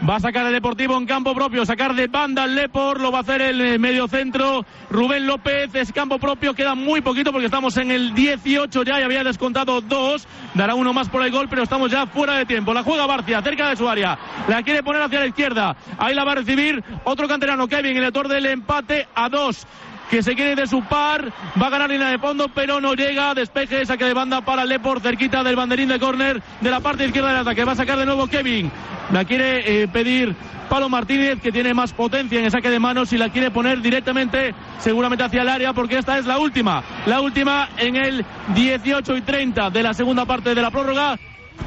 Va 0.09 0.15
a 0.15 0.19
sacar 0.19 0.47
el 0.47 0.51
Deportivo 0.53 0.97
en 0.97 1.05
campo 1.05 1.33
propio, 1.33 1.65
sacar 1.65 1.93
de 1.93 2.07
banda 2.07 2.43
el 2.43 2.55
Lepor, 2.55 2.99
lo 2.99 3.11
va 3.11 3.19
a 3.19 3.21
hacer 3.21 3.41
el 3.41 3.61
eh, 3.61 3.79
medio 3.79 4.07
centro. 4.07 4.65
Rubén 4.89 5.27
López 5.27 5.73
es 5.75 5.93
campo 5.93 6.17
propio, 6.17 6.53
queda 6.53 6.75
muy 6.75 7.01
poquito 7.01 7.31
porque 7.31 7.45
estamos 7.45 7.77
en 7.77 7.91
el 7.91 8.13
18 8.13 8.83
ya 8.83 8.99
y 8.99 9.03
había 9.03 9.23
descontado 9.23 9.79
dos. 9.79 10.27
Dará 10.55 10.75
uno 10.75 10.91
más 10.91 11.07
por 11.07 11.23
el 11.23 11.31
gol, 11.31 11.47
pero 11.47 11.63
estamos 11.63 11.91
ya 11.91 12.07
fuera 12.07 12.37
de 12.37 12.45
tiempo. 12.45 12.73
La 12.73 12.83
juega 12.83 13.05
Barcia, 13.05 13.41
cerca 13.43 13.69
de 13.69 13.77
su 13.77 13.87
área. 13.87 14.17
La 14.47 14.63
quiere 14.63 14.83
poner 14.83 15.03
hacia 15.03 15.19
la 15.19 15.27
izquierda. 15.27 15.77
Ahí 15.99 16.15
la 16.15 16.25
va 16.25 16.33
a 16.33 16.35
recibir 16.35 16.83
otro 17.05 17.27
canterano, 17.27 17.67
Kevin, 17.67 17.95
el 17.95 18.05
autor 18.05 18.27
del 18.27 18.47
empate 18.47 19.07
a 19.15 19.29
dos 19.29 19.65
que 20.13 20.21
se 20.21 20.35
quiere 20.35 20.53
de 20.53 20.67
su 20.67 20.83
par, 20.83 21.33
va 21.59 21.65
a 21.65 21.69
ganar 21.71 21.89
línea 21.89 22.09
de 22.09 22.19
fondo, 22.19 22.47
pero 22.47 22.79
no 22.79 22.93
llega, 22.93 23.33
despeje, 23.33 23.83
saque 23.83 24.05
de 24.05 24.13
banda 24.13 24.41
para 24.41 24.63
Lepor, 24.63 25.01
cerquita 25.01 25.43
del 25.43 25.55
banderín 25.55 25.89
de 25.89 25.97
córner 25.97 26.39
de 26.61 26.69
la 26.69 26.81
parte 26.81 27.05
izquierda 27.05 27.29
del 27.29 27.39
ataque, 27.39 27.65
va 27.65 27.71
a 27.71 27.75
sacar 27.75 27.97
de 27.97 28.05
nuevo 28.05 28.27
Kevin, 28.27 28.71
la 29.11 29.25
quiere 29.25 29.81
eh, 29.81 29.87
pedir 29.87 30.35
Palo 30.69 30.87
Martínez, 30.87 31.41
que 31.41 31.51
tiene 31.51 31.73
más 31.73 31.93
potencia 31.93 32.37
en 32.37 32.45
el 32.45 32.51
saque 32.51 32.69
de 32.69 32.77
manos 32.77 33.11
y 33.11 33.17
la 33.17 33.29
quiere 33.29 33.49
poner 33.49 33.81
directamente, 33.81 34.53
seguramente 34.77 35.23
hacia 35.23 35.41
el 35.41 35.49
área, 35.49 35.73
porque 35.73 35.97
esta 35.97 36.19
es 36.19 36.27
la 36.27 36.37
última, 36.37 36.83
la 37.07 37.19
última 37.19 37.69
en 37.79 37.95
el 37.95 38.23
18 38.53 39.17
y 39.17 39.21
30 39.21 39.71
de 39.71 39.81
la 39.81 39.95
segunda 39.95 40.25
parte 40.25 40.53
de 40.53 40.61
la 40.61 40.69
prórroga. 40.69 41.17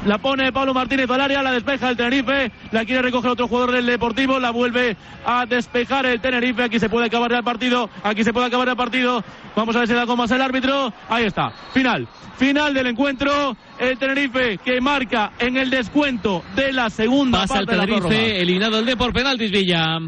La 0.05 0.17
pone 0.19 0.51
Pablo 0.51 0.73
Martínez 0.73 1.09
al 1.09 1.21
área, 1.21 1.41
la 1.41 1.51
despeja 1.51 1.89
el 1.89 1.97
Tenerife, 1.97 2.51
la 2.71 2.85
quiere 2.85 3.01
recoger 3.01 3.31
otro 3.31 3.47
jugador 3.47 3.73
del 3.73 3.85
Deportivo, 3.85 4.39
la 4.39 4.51
vuelve 4.51 4.95
a 5.25 5.45
despejar 5.45 6.05
el 6.05 6.21
Tenerife. 6.21 6.63
Aquí 6.63 6.79
se 6.79 6.89
puede 6.89 7.07
acabar 7.07 7.31
el 7.33 7.43
partido, 7.43 7.89
aquí 8.03 8.23
se 8.23 8.31
puede 8.31 8.47
acabar 8.47 8.69
el 8.69 8.75
partido. 8.75 9.23
Vamos 9.55 9.75
a 9.75 9.79
ver 9.79 9.87
si 9.87 9.93
da 9.93 10.05
con 10.05 10.17
más 10.17 10.31
el 10.31 10.41
árbitro. 10.41 10.93
Ahí 11.09 11.25
está, 11.25 11.51
final, 11.73 12.07
final 12.37 12.73
del 12.73 12.87
encuentro. 12.87 13.57
El 13.79 13.97
Tenerife 13.97 14.57
que 14.59 14.79
marca 14.79 15.33
en 15.39 15.57
el 15.57 15.69
descuento 15.69 16.43
de 16.55 16.71
la 16.71 16.89
segunda 16.89 17.39
Pasa 17.41 17.59
el 17.59 17.65
parte 17.65 17.71
de 17.71 17.77
la 17.77 17.85
prórroga. 17.85 18.15
Tenerife, 18.15 18.41
eliminado 18.41 18.79
el 18.79 18.85
D 18.85 18.95
por 18.95 19.13
penaltis, 19.13 19.51
Villa. 19.51 19.99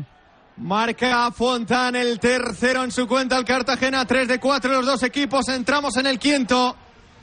Marca 0.58 1.32
Fontán 1.32 1.96
el 1.96 2.20
tercero 2.20 2.84
en 2.84 2.92
su 2.92 3.08
cuenta 3.08 3.38
el 3.38 3.46
Cartagena, 3.46 4.06
3 4.06 4.28
de 4.28 4.40
4 4.40 4.72
los 4.72 4.86
dos 4.86 5.04
equipos, 5.04 5.48
entramos 5.48 5.96
en 5.98 6.08
el 6.08 6.20
quinto. 6.20 6.76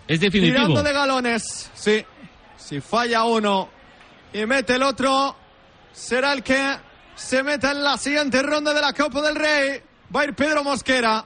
Es 0.09 0.21
definitivo. 0.21 0.57
Tirando 0.57 0.83
de 0.83 0.93
galones, 0.93 1.71
sí. 1.75 2.05
Si 2.57 2.81
falla 2.81 3.25
uno 3.25 3.69
y 4.33 4.45
mete 4.47 4.75
el 4.75 4.83
otro, 4.83 5.37
será 5.93 6.33
el 6.33 6.43
que 6.43 6.77
se 7.15 7.43
meta 7.43 7.71
en 7.71 7.83
la 7.83 7.97
siguiente 7.97 8.43
ronda 8.43 8.75
de 8.75 8.81
la 8.81 8.93
Copa 8.93 9.23
del 9.23 9.37
Rey. 9.37 9.83
Va 10.15 10.21
a 10.21 10.25
ir 10.25 10.35
Pedro 10.35 10.63
Mosquera, 10.63 11.25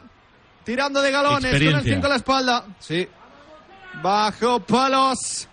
tirando 0.65 1.01
de 1.03 1.11
galones 1.11 1.39
con 1.39 1.47
el 1.47 1.55
Experiencia. 1.55 1.95
5 1.95 2.07
a 2.07 2.09
la 2.09 2.17
espalda. 2.17 2.65
Sí. 2.79 3.09
Bajo 4.03 4.61
palos. 4.61 5.49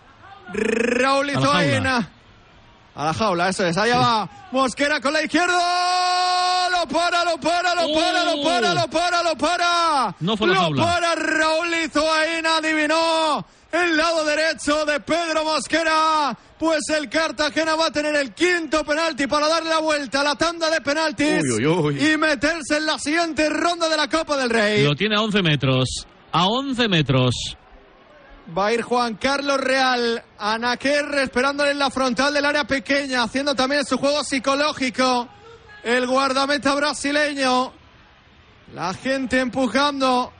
Raúl 0.53 1.29
A 1.29 1.33
la 1.33 1.41
jaula. 1.41 1.63
Izoain. 1.63 1.87
A 1.87 3.05
la 3.05 3.13
jaula, 3.13 3.49
eso 3.49 3.65
es. 3.65 3.77
Allá 3.77 3.97
va 3.97 4.29
Mosquera 4.51 5.01
con 5.01 5.13
la 5.13 5.21
izquierda. 5.23 6.69
Lo 6.71 6.87
para, 6.87 7.23
lo 7.23 7.37
para, 7.39 7.75
lo 7.75 7.93
para, 7.93 8.23
lo 8.23 8.43
para, 8.43 8.73
lo 8.73 8.87
para, 8.87 9.23
lo 9.23 9.35
para. 9.37 10.15
No 10.19 10.37
fue 10.37 10.47
la 10.47 10.53
lo 10.53 10.59
jaula. 10.61 10.83
para 10.85 11.15
Raúl 11.15 11.73
Izoain. 11.73 12.45
Adivinó 12.45 13.45
el 13.71 13.97
lado 13.97 14.23
derecho 14.25 14.85
de 14.85 14.99
Pedro 14.99 15.43
Mosquera. 15.43 16.37
Pues 16.57 16.89
el 16.89 17.09
Cartagena 17.09 17.75
va 17.75 17.87
a 17.87 17.91
tener 17.91 18.15
el 18.15 18.33
quinto 18.33 18.83
penalti 18.83 19.27
para 19.27 19.47
darle 19.47 19.69
la 19.69 19.79
vuelta 19.79 20.21
a 20.21 20.23
la 20.23 20.35
tanda 20.35 20.69
de 20.71 20.81
penaltis 20.81 21.43
Uy, 21.43 21.65
uy, 21.65 21.67
uy. 21.67 22.11
y 22.13 22.17
meterse 22.17 22.77
en 22.77 22.85
la 22.87 22.97
siguiente 22.97 23.47
ronda 23.49 23.87
de 23.87 23.97
la 23.97 24.07
Copa 24.09 24.35
del 24.37 24.49
Rey. 24.49 24.83
Lo 24.83 24.95
tiene 24.95 25.15
a 25.17 25.21
11 25.21 25.41
metros. 25.43 26.07
A 26.31 26.47
11 26.47 26.87
metros. 26.87 27.35
Va 28.57 28.67
a 28.67 28.73
ir 28.73 28.81
Juan 28.81 29.15
Carlos 29.15 29.57
Real, 29.59 30.23
Anaquer 30.39 31.05
esperándole 31.19 31.71
en 31.71 31.79
la 31.79 31.91
frontal 31.91 32.33
del 32.33 32.45
área 32.45 32.63
pequeña, 32.63 33.23
haciendo 33.23 33.53
también 33.53 33.85
su 33.85 33.97
juego 33.97 34.23
psicológico. 34.23 35.27
El 35.83 36.07
guardameta 36.07 36.73
brasileño. 36.73 37.73
La 38.73 38.93
gente 38.93 39.39
empujando 39.39 40.33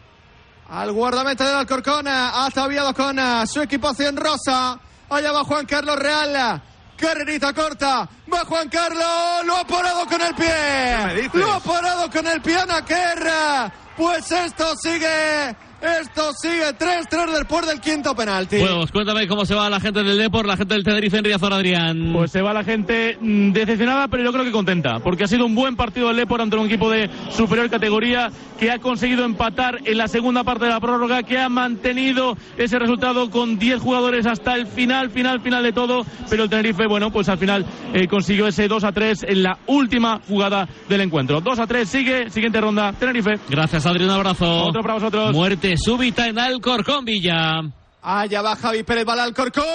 al 0.69 0.91
guardameta 0.91 1.45
del 1.45 1.55
Alcorcón. 1.55 2.07
Ha 2.07 2.45
ataviado 2.45 2.93
con 2.93 3.17
eh, 3.17 3.43
su 3.47 3.62
equipación 3.62 4.15
rosa. 4.17 4.79
Allá 5.09 5.31
va 5.31 5.43
Juan 5.43 5.65
Carlos 5.65 5.97
Real. 5.97 6.62
Carrerita 6.97 7.53
corta. 7.53 8.09
Va 8.31 8.45
Juan 8.45 8.69
Carlos. 8.69 9.45
Lo 9.45 9.57
ha 9.57 9.65
parado 9.65 10.05
con 10.05 10.21
el 10.21 10.36
pie. 10.36 11.29
Lo 11.33 11.53
ha 11.53 11.59
parado 11.59 12.09
con 12.09 12.25
el 12.27 12.41
pie 12.41 12.59
Anaquer. 12.59 13.71
Pues 13.95 14.31
esto 14.31 14.75
sigue. 14.75 15.55
Esto 15.81 16.34
sigue 16.34 16.75
3-3 16.75 17.31
después 17.34 17.67
del 17.67 17.79
quinto 17.79 18.15
penalti. 18.15 18.57
Pues 18.57 18.91
cuéntame 18.91 19.27
cómo 19.27 19.46
se 19.46 19.53
va 19.53 19.69
la 19.69 19.79
gente 19.79 20.03
del 20.03 20.17
Depor, 20.17 20.48
la 20.48 20.57
gente 20.57 20.74
del 20.74 20.84
Tenerife 20.84 21.17
en 21.17 21.25
Riazor, 21.25 21.53
Adrián. 21.53 22.13
Pues 22.13 22.31
se 22.31 22.41
va 22.41 22.51
la 22.51 22.63
gente 22.63 23.15
mm, 23.22 23.51
decepcionada, 23.51 24.07
pero 24.07 24.24
yo 24.24 24.31
creo 24.31 24.43
que 24.43 24.51
contenta, 24.51 25.00
porque 25.00 25.25
ha 25.25 25.27
sido 25.27 25.46
un 25.46 25.53
buen 25.53 25.75
partido 25.75 26.07
del 26.07 26.17
Lepor 26.17 26.41
ante 26.41 26.55
un 26.55 26.65
equipo 26.65 26.89
de 26.89 27.10
superior 27.29 27.69
categoría 27.69 28.31
que 28.60 28.72
ha 28.72 28.79
conseguido 28.79 29.24
empatar 29.24 29.77
en 29.86 29.98
la 30.00 30.07
segunda 30.07 30.43
parte 30.43 30.65
de 30.65 30.72
la 30.72 30.79
prórroga, 30.79 31.22
que 31.22 31.38
ha 31.38 31.48
mantenido 31.48 32.36
ese 32.57 32.79
resultado 32.79 33.29
con 33.29 33.60
10 33.60 33.79
jugadores 33.79 34.25
hasta 34.25 34.55
el 34.55 34.65
final, 34.65 35.12
final, 35.12 35.41
final 35.41 35.62
de 35.62 35.74
todo, 35.74 36.05
pero 36.27 36.46
el 36.46 36.50
Tenerife, 36.50 36.88
bueno, 36.88 37.12
pues 37.12 37.29
al 37.29 37.38
final 37.38 37.65
eh, 37.93 38.07
consiguió 38.07 38.48
ese 38.48 38.67
2 38.67 38.84
a 38.84 38.91
3 38.91 39.25
en 39.29 39.43
la 39.43 39.60
última 39.67 40.22
jugada 40.27 40.67
del 40.89 41.01
encuentro. 41.01 41.39
2 41.39 41.60
a 41.60 41.67
3 41.67 41.88
sigue, 41.88 42.29
siguiente 42.31 42.60
ronda, 42.60 42.93
Tenerife. 42.93 43.39
Gracias, 43.48 43.86
Adrián, 43.86 44.10
un 44.10 44.15
abrazo. 44.15 44.63
Otro 44.63 44.81
para 44.81 44.96
vosotros. 44.96 45.34
Muerte 45.34 45.66
súbita 45.75 46.27
en 46.27 46.38
Alcorcón, 46.38 47.03
Villa. 47.03 47.62
Allá 48.01 48.41
va 48.41 48.55
Javi 48.55 48.83
Pérez, 48.83 49.05
va 49.05 49.13
al 49.13 49.19
Alcorcón. 49.21 49.65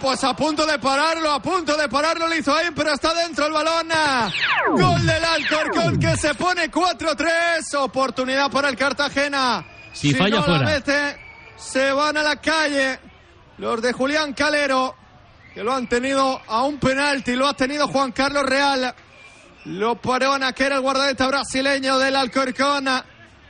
Pues 0.00 0.22
a 0.24 0.34
punto 0.34 0.66
de 0.66 0.78
pararlo, 0.78 1.30
a 1.30 1.40
punto 1.40 1.76
de 1.76 1.88
pararlo 1.88 2.26
lo 2.26 2.34
hizo 2.34 2.54
ahí, 2.54 2.66
pero 2.74 2.92
está 2.92 3.14
dentro 3.14 3.46
el 3.46 3.52
balón. 3.52 3.88
Gol 4.72 5.06
del 5.06 5.24
Alcorcón 5.24 5.98
que 5.98 6.16
se 6.16 6.34
pone 6.34 6.70
4-3. 6.70 7.74
Oportunidad 7.78 8.50
para 8.50 8.68
el 8.68 8.76
Cartagena. 8.76 9.64
Si 9.92 10.12
falla, 10.12 10.36
no 10.36 10.42
fuera. 10.42 10.60
La 10.60 10.70
mete, 10.70 11.20
se 11.56 11.92
van 11.92 12.16
a 12.16 12.22
la 12.22 12.36
calle. 12.36 12.98
Los 13.58 13.80
de 13.80 13.92
Julián 13.92 14.32
Calero, 14.32 14.96
que 15.54 15.62
lo 15.62 15.72
han 15.72 15.88
tenido 15.88 16.42
a 16.48 16.62
un 16.64 16.78
penalti, 16.78 17.36
lo 17.36 17.46
ha 17.46 17.54
tenido 17.54 17.88
Juan 17.88 18.12
Carlos 18.12 18.44
Real. 18.44 18.94
Lo 19.66 19.94
paró 19.94 20.32
Anaquera, 20.32 20.76
el 20.76 20.82
guardameta 20.82 21.26
brasileño 21.26 21.98
del 21.98 22.16
Alcorcón. 22.16 22.88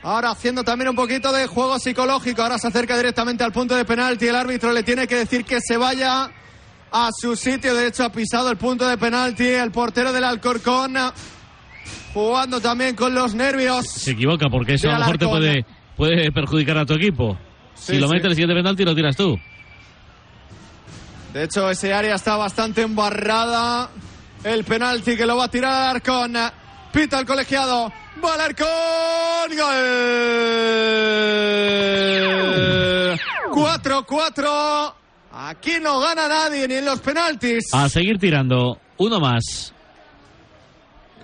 Ahora 0.02 0.30
haciendo 0.30 0.64
también 0.64 0.88
un 0.90 0.96
poquito 0.96 1.32
de 1.32 1.46
juego 1.46 1.78
psicológico. 1.78 2.42
Ahora 2.42 2.58
se 2.58 2.66
acerca 2.66 2.96
directamente 2.96 3.44
al 3.44 3.52
punto 3.52 3.76
de 3.76 3.84
penalti. 3.84 4.26
El 4.26 4.36
árbitro 4.36 4.72
le 4.72 4.82
tiene 4.82 5.06
que 5.06 5.16
decir 5.16 5.44
que 5.44 5.60
se 5.60 5.76
vaya 5.76 6.30
a 6.90 7.08
su 7.16 7.36
sitio. 7.36 7.74
De 7.74 7.86
hecho, 7.86 8.04
ha 8.04 8.10
pisado 8.10 8.50
el 8.50 8.56
punto 8.56 8.86
de 8.86 8.98
penalti. 8.98 9.46
El 9.46 9.70
portero 9.70 10.12
del 10.12 10.24
Alcorcón 10.24 10.96
jugando 12.12 12.60
también 12.60 12.96
con 12.96 13.14
los 13.14 13.34
nervios. 13.34 13.86
Se 13.86 14.10
equivoca 14.12 14.48
porque 14.50 14.74
eso 14.74 14.88
a 14.90 14.94
lo 14.94 14.98
mejor 15.00 15.18
te 15.18 15.26
puede, 15.26 15.66
puede 15.96 16.32
perjudicar 16.32 16.78
a 16.78 16.86
tu 16.86 16.94
equipo. 16.94 17.38
Sí, 17.74 17.94
si 17.94 17.98
lo 17.98 18.08
sí. 18.08 18.14
mete 18.14 18.26
el 18.26 18.34
siguiente 18.34 18.54
penalti, 18.54 18.84
lo 18.84 18.94
tiras 18.94 19.16
tú. 19.16 19.38
De 21.32 21.44
hecho, 21.44 21.70
ese 21.70 21.94
área 21.94 22.16
está 22.16 22.36
bastante 22.36 22.82
embarrada. 22.82 23.88
El 24.44 24.64
penalti 24.64 25.16
que 25.16 25.24
lo 25.24 25.36
va 25.36 25.44
a 25.44 25.48
tirar 25.48 25.72
Alarcón. 25.72 26.34
Pita 26.92 27.18
el 27.18 27.26
colegiado. 27.26 27.92
Va 28.22 28.34
Alarcón. 28.34 28.68
Gol. 29.48 29.56
4-4. 33.50 34.94
Aquí 35.32 35.80
no 35.80 35.98
gana 36.00 36.28
nadie 36.28 36.68
ni 36.68 36.74
en 36.74 36.84
los 36.84 37.00
penaltis. 37.00 37.64
A 37.72 37.88
seguir 37.88 38.18
tirando. 38.18 38.78
Uno 38.98 39.18
más. 39.18 39.72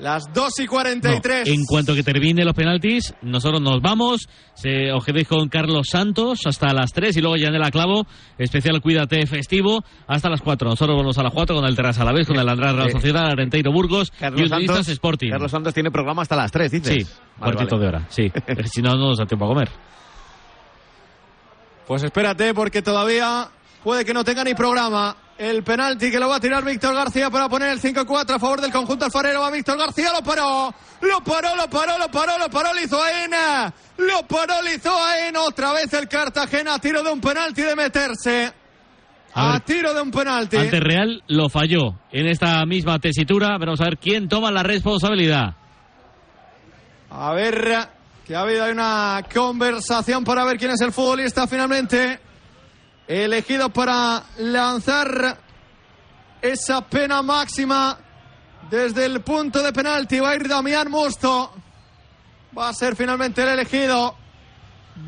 Las 0.01 0.33
2 0.33 0.61
y 0.61 0.65
No, 0.65 0.71
43. 0.71 1.49
en 1.49 1.65
cuanto 1.65 1.95
que 1.95 2.03
termine 2.05 2.45
los 2.45 2.55
penaltis, 2.55 3.15
nosotros 3.23 3.61
nos 3.61 3.81
vamos. 3.83 4.29
Se, 4.55 4.93
os 4.93 5.05
quedéis 5.05 5.27
con 5.27 5.49
Carlos 5.49 5.89
Santos 5.91 6.41
hasta 6.47 6.73
las 6.73 6.93
3 6.93 7.17
y 7.17 7.21
luego 7.21 7.37
Yanela 7.37 7.71
Clavo, 7.71 8.07
especial 8.39 8.81
Cuídate 8.81 9.27
festivo, 9.27 9.83
hasta 10.07 10.29
las 10.31 10.41
4. 10.41 10.69
Nosotros 10.69 10.95
volvemos 10.97 11.19
a 11.19 11.23
las 11.25 11.33
4 11.33 11.57
con 11.57 11.65
el 11.65 11.75
Terras 11.75 11.99
a 11.99 12.05
la 12.05 12.13
vez, 12.13 12.27
con 12.29 12.39
el 12.39 12.49
Andrés 12.49 12.73
Real 12.75 12.89
Eh, 12.89 12.93
Sociedad, 12.93 13.27
Arenteiro 13.27 13.73
Burgos 13.73 14.13
y 14.15 14.21
Carlos 14.21 14.41
Unionistas 14.43 14.77
Santos, 14.77 14.93
Sporting. 14.93 15.31
Carlos 15.31 15.51
Santos 15.51 15.75
tiene 15.75 15.91
programa 15.91 16.23
hasta 16.23 16.37
las 16.37 16.53
3, 16.53 16.71
dices. 16.71 16.95
Sí, 17.05 17.13
Vale, 17.39 17.55
cuartito 17.55 17.77
vale. 17.77 17.83
de 17.83 17.89
hora, 17.97 18.07
sí. 18.09 18.31
si 18.73 18.83
no, 18.83 18.91
no 18.93 19.09
nos 19.09 19.19
da 19.19 19.27
tiempo 19.27 19.47
a 19.47 19.49
comer. 19.49 19.69
Pues 21.87 22.03
espérate, 22.03 22.53
porque 22.55 22.83
todavía 22.83 23.49
puede 23.83 24.05
que 24.05 24.13
no 24.13 24.23
tenga 24.25 24.45
ni 24.45 24.55
programa. 24.55 25.17
El 25.39 25.63
penalti 25.63 26.11
que 26.11 26.19
lo 26.19 26.29
va 26.29 26.37
a 26.37 26.41
tirar 26.41 26.65
Víctor 26.65 26.93
García 26.97 27.31
para 27.31 27.49
poner 27.49 27.71
el 27.71 27.81
5-4 27.81 28.35
a 28.35 28.39
favor 28.41 28.61
del 28.61 28.73
conjunto 28.73 29.05
alfarero. 29.05 29.41
Va 29.41 29.53
Víctor 29.53 29.79
García, 29.79 30.13
lo 30.13 30.21
paró. 30.21 30.75
Lo 31.01 31.21
paró, 31.23 31.55
lo 31.55 31.71
paró, 31.71 31.97
lo 31.97 32.09
paró, 32.11 32.37
lo 32.39 32.51
paró 32.51 32.75
Lizoain. 32.75 33.31
Lo 33.99 34.27
paró 34.27 34.61
Lizoain. 34.63 35.37
Otra 35.37 35.73
vez 35.73 35.93
el 35.93 36.09
Cartagena 36.09 36.75
a 36.75 36.79
tiro 36.81 37.05
de 37.05 37.13
un 37.13 37.21
penalti 37.21 37.63
de 37.63 37.77
meterse. 37.77 38.53
A 39.33 39.55
A, 39.55 39.61
tiro 39.61 39.95
de 39.95 40.03
un 40.03 40.11
penalti. 40.11 40.57
Ante 40.57 40.81
Real 40.81 41.23
lo 41.29 41.49
falló 41.49 42.01
en 42.11 42.27
esta 42.27 42.67
misma 42.67 42.99
tesitura. 42.99 43.57
Vamos 43.59 43.81
a 43.81 43.85
ver 43.85 43.99
quién 43.99 44.29
toma 44.29 44.51
la 44.51 44.65
responsabilidad. 44.65 45.55
A 47.11 47.33
ver, 47.35 47.89
que 48.27 48.35
ha 48.35 48.41
habido 48.41 48.69
una 48.69 49.25
conversación 49.33 50.25
para 50.25 50.45
ver 50.45 50.59
quién 50.59 50.73
es 50.73 50.81
el 50.81 50.91
futbolista 50.91 51.47
finalmente 51.47 52.19
elegido 53.09 53.71
para 53.71 54.23
lanzar 54.37 55.39
esa 56.43 56.83
pena 56.83 57.23
máxima 57.23 57.99
desde 58.71 59.07
el 59.07 59.23
punto 59.23 59.63
de 59.63 59.73
penalti. 59.73 60.21
Va 60.21 60.31
a 60.31 60.37
ir 60.37 60.47
Damián 60.47 60.91
Musto. 60.91 61.53
Va 62.57 62.69
a 62.69 62.75
ser 62.75 62.95
finalmente 62.95 63.43
el 63.43 63.49
elegido. 63.49 64.15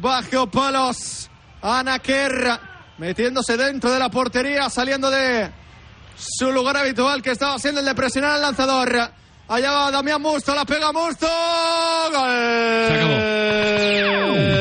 Bajo 0.00 0.50
palos. 0.50 1.28
Anaker 1.62 2.58
metiéndose 2.96 3.56
dentro 3.56 3.90
de 3.90 3.98
la 3.98 4.10
portería, 4.10 4.70
saliendo 4.70 5.10
de 5.10 5.50
su 6.16 6.50
lugar 6.52 6.76
habitual 6.76 7.22
que 7.22 7.30
estaba 7.30 7.58
siendo 7.58 7.80
el 7.80 7.86
de 7.86 7.94
presionar 7.94 8.32
al 8.32 8.42
lanzador. 8.42 9.10
Allá 9.48 9.72
va 9.72 9.90
Damián 9.90 10.22
Musto, 10.22 10.54
la 10.54 10.64
pega 10.64 10.92
Musto. 10.92 11.26
Se 12.86 12.94
acabó. 12.94 14.59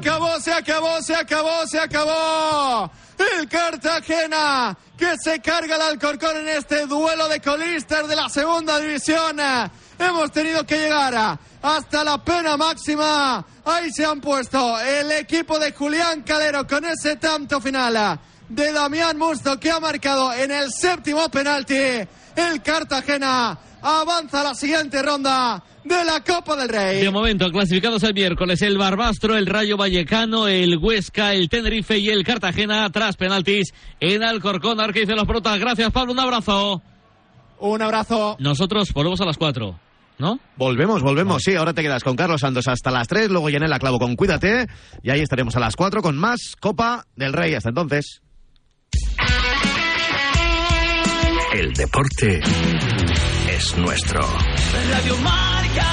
Acabó, 0.00 0.40
se 0.40 0.50
acabó, 0.50 1.02
se 1.02 1.14
acabó, 1.14 1.66
se 1.66 1.78
acabó. 1.78 2.90
El 3.18 3.46
Cartagena 3.46 4.74
que 4.96 5.14
se 5.22 5.40
carga 5.40 5.76
el 5.76 5.82
Alcorcón 5.82 6.38
en 6.38 6.48
este 6.48 6.86
duelo 6.86 7.28
de 7.28 7.38
colistas 7.38 8.08
de 8.08 8.16
la 8.16 8.30
segunda 8.30 8.80
división. 8.80 9.36
Hemos 9.98 10.32
tenido 10.32 10.64
que 10.64 10.78
llegar 10.78 11.38
hasta 11.60 12.02
la 12.02 12.16
pena 12.16 12.56
máxima. 12.56 13.44
Ahí 13.62 13.92
se 13.92 14.06
han 14.06 14.22
puesto 14.22 14.80
el 14.80 15.12
equipo 15.12 15.58
de 15.58 15.72
Julián 15.72 16.22
Calero 16.22 16.66
con 16.66 16.82
ese 16.86 17.16
tanto 17.16 17.60
final 17.60 18.18
de 18.48 18.72
Damián 18.72 19.18
Musto 19.18 19.60
que 19.60 19.70
ha 19.70 19.80
marcado 19.80 20.32
en 20.32 20.50
el 20.50 20.72
séptimo 20.72 21.28
penalti. 21.28 21.76
El 22.36 22.62
Cartagena 22.64 23.58
avanza 23.82 24.40
a 24.40 24.44
la 24.44 24.54
siguiente 24.54 25.02
ronda 25.02 25.62
de 25.84 26.04
la 26.04 26.22
Copa 26.22 26.56
del 26.56 26.68
Rey. 26.68 27.00
De 27.00 27.10
momento, 27.10 27.50
clasificados 27.50 28.02
el 28.02 28.14
miércoles, 28.14 28.62
el 28.62 28.78
Barbastro, 28.78 29.36
el 29.36 29.46
Rayo 29.46 29.76
Vallecano, 29.76 30.48
el 30.48 30.76
Huesca, 30.78 31.32
el 31.32 31.48
Tenerife 31.48 31.98
y 31.98 32.10
el 32.10 32.24
Cartagena 32.24 32.88
tras 32.90 33.16
penaltis 33.16 33.72
en 33.98 34.22
Alcorcón. 34.22 34.80
Ahora 34.80 34.92
que 34.92 35.00
dicen 35.00 35.16
los 35.16 35.26
protas. 35.26 35.58
Gracias, 35.58 35.90
Pablo. 35.92 36.12
Un 36.12 36.20
abrazo. 36.20 36.82
Un 37.58 37.82
abrazo. 37.82 38.36
Nosotros 38.38 38.92
volvemos 38.92 39.20
a 39.20 39.26
las 39.26 39.36
4. 39.36 39.78
¿No? 40.18 40.38
Volvemos, 40.56 41.02
volvemos, 41.02 41.42
sí. 41.42 41.54
Ahora 41.54 41.72
te 41.72 41.80
quedas 41.80 42.04
con 42.04 42.14
Carlos 42.14 42.42
Santos 42.42 42.68
hasta 42.68 42.90
las 42.90 43.08
3, 43.08 43.30
luego 43.30 43.48
llené 43.48 43.68
la 43.68 43.78
clavo 43.78 43.98
con 43.98 44.16
Cuídate 44.16 44.66
y 45.02 45.08
ahí 45.08 45.20
estaremos 45.20 45.56
a 45.56 45.60
las 45.60 45.76
4 45.76 46.02
con 46.02 46.18
más 46.18 46.56
Copa 46.60 47.06
del 47.16 47.32
Rey. 47.32 47.54
Hasta 47.54 47.70
entonces. 47.70 48.20
El 51.54 51.72
deporte 51.72 52.40
es 53.60 53.76
nuestro. 53.76 54.20
Radio 54.90 55.16
Marca. 55.18 55.88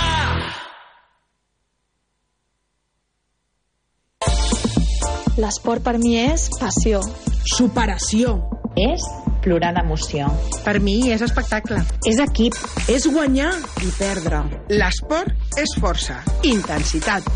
L'esport 5.37 5.83
per 5.83 5.97
mi 5.99 6.15
és 6.21 6.47
passió. 6.59 7.01
Superació. 7.57 8.37
És 8.79 9.03
plorar 9.43 9.73
d'emoció. 9.75 10.29
Per 10.63 10.77
mi 10.79 11.11
és 11.11 11.23
espectacle. 11.25 11.81
És 12.07 12.21
equip. 12.23 12.55
És 12.93 13.07
guanyar 13.11 13.51
i 13.83 13.91
perdre. 13.97 14.43
L'esport 14.71 15.59
és 15.59 15.75
força, 15.81 16.21
intensitat. 16.47 17.27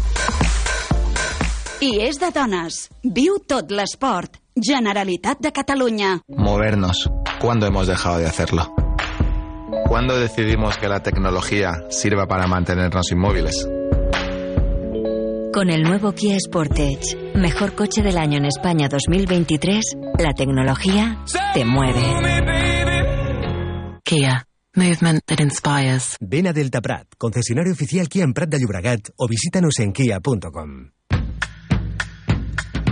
I 1.82 1.98
és 2.08 2.22
de 2.22 2.32
dones. 2.32 2.86
Viu 3.04 3.42
tot 3.48 3.74
l'esport. 3.74 4.40
Generalitat 4.56 5.44
de 5.44 5.52
Catalunya. 5.52 6.22
Movernos. 6.30 7.10
¿Cuándo 7.42 7.66
hemos 7.66 7.88
dejado 7.88 8.20
de 8.20 8.28
hacerlo? 8.28 8.81
¿Cuándo 9.92 10.18
decidimos 10.18 10.78
que 10.78 10.88
la 10.88 11.04
tecnología 11.04 11.84
sirva 11.90 12.26
para 12.26 12.48
mantenernos 12.48 13.12
inmóviles? 13.12 13.68
Con 15.54 15.70
el 15.70 15.84
nuevo 15.84 16.14
Kia 16.14 16.38
Sportage, 16.40 17.34
mejor 17.36 17.76
coche 17.76 18.02
del 18.02 18.18
año 18.18 18.38
en 18.38 18.46
España 18.46 18.88
2023, 18.88 19.98
la 20.18 20.32
tecnología 20.34 21.22
te 21.54 21.66
mueve. 21.66 22.02
Kia. 24.06 24.48
Movement 24.74 25.26
that 25.26 25.42
inspires. 25.42 26.16
Ven 26.22 26.48
a 26.48 26.54
Delta 26.54 26.80
Prat, 26.80 27.08
concesionario 27.18 27.74
oficial 27.74 28.08
Kia 28.08 28.24
en 28.24 28.32
Prat 28.32 28.48
de 28.48 28.60
Llobregat 28.60 29.10
o 29.18 29.27
visítanos 29.27 29.77
en 29.80 29.92
kia.com. 29.92 30.92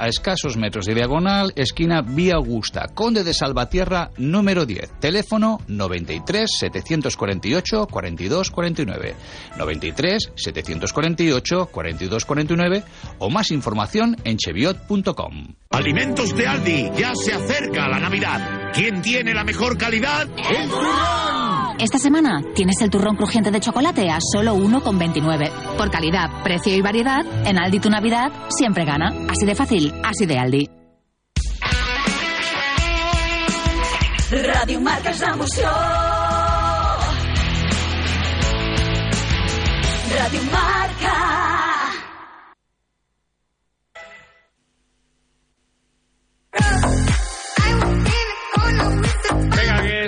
a 0.00 0.08
escasos 0.08 0.56
metros 0.56 0.86
de 0.86 0.94
diagonal, 0.94 1.52
esquina 1.56 2.02
Vía 2.02 2.36
Augusta, 2.36 2.88
Conde 2.94 3.22
de 3.22 3.34
Salvatierra, 3.34 4.10
número 4.16 4.64
10. 4.64 4.98
Teléfono 5.00 5.60
93 5.68 6.50
748 6.58 7.86
42 7.86 8.50
49. 8.50 9.14
93 9.58 10.32
748 10.34 11.66
42 11.66 12.24
49 12.24 12.84
o 13.18 13.30
más 13.30 13.50
información 13.50 14.16
en 14.24 14.38
cheviot.com. 14.38 15.54
Alimentos 15.70 16.34
de 16.34 16.46
Aldi, 16.46 16.90
ya 16.96 17.14
se 17.14 17.32
acerca 17.32 17.88
la 17.88 18.00
Navidad. 18.00 18.72
¿Quién 18.72 19.02
tiene 19.02 19.34
la 19.34 19.44
mejor 19.44 19.76
calidad? 19.76 20.26
¡El 20.36 20.68
turrón! 20.68 21.69
Esta 21.80 21.96
semana 21.98 22.42
tienes 22.54 22.76
el 22.82 22.90
turrón 22.90 23.16
crujiente 23.16 23.50
de 23.50 23.58
chocolate 23.58 24.10
a 24.10 24.18
solo 24.20 24.54
1,29. 24.54 25.76
Por 25.78 25.90
calidad, 25.90 26.42
precio 26.42 26.76
y 26.76 26.82
variedad, 26.82 27.24
en 27.46 27.58
Aldi 27.58 27.80
tu 27.80 27.88
Navidad 27.88 28.30
siempre 28.50 28.84
gana. 28.84 29.08
Así 29.30 29.46
de 29.46 29.54
fácil, 29.54 29.94
así 30.04 30.26
de 30.26 30.38
Aldi. 30.38 30.68
Radio 34.30 34.80
Marca 34.82 35.10
és. 35.10 35.20
Radio 40.10 40.42
Marca. 40.52 41.69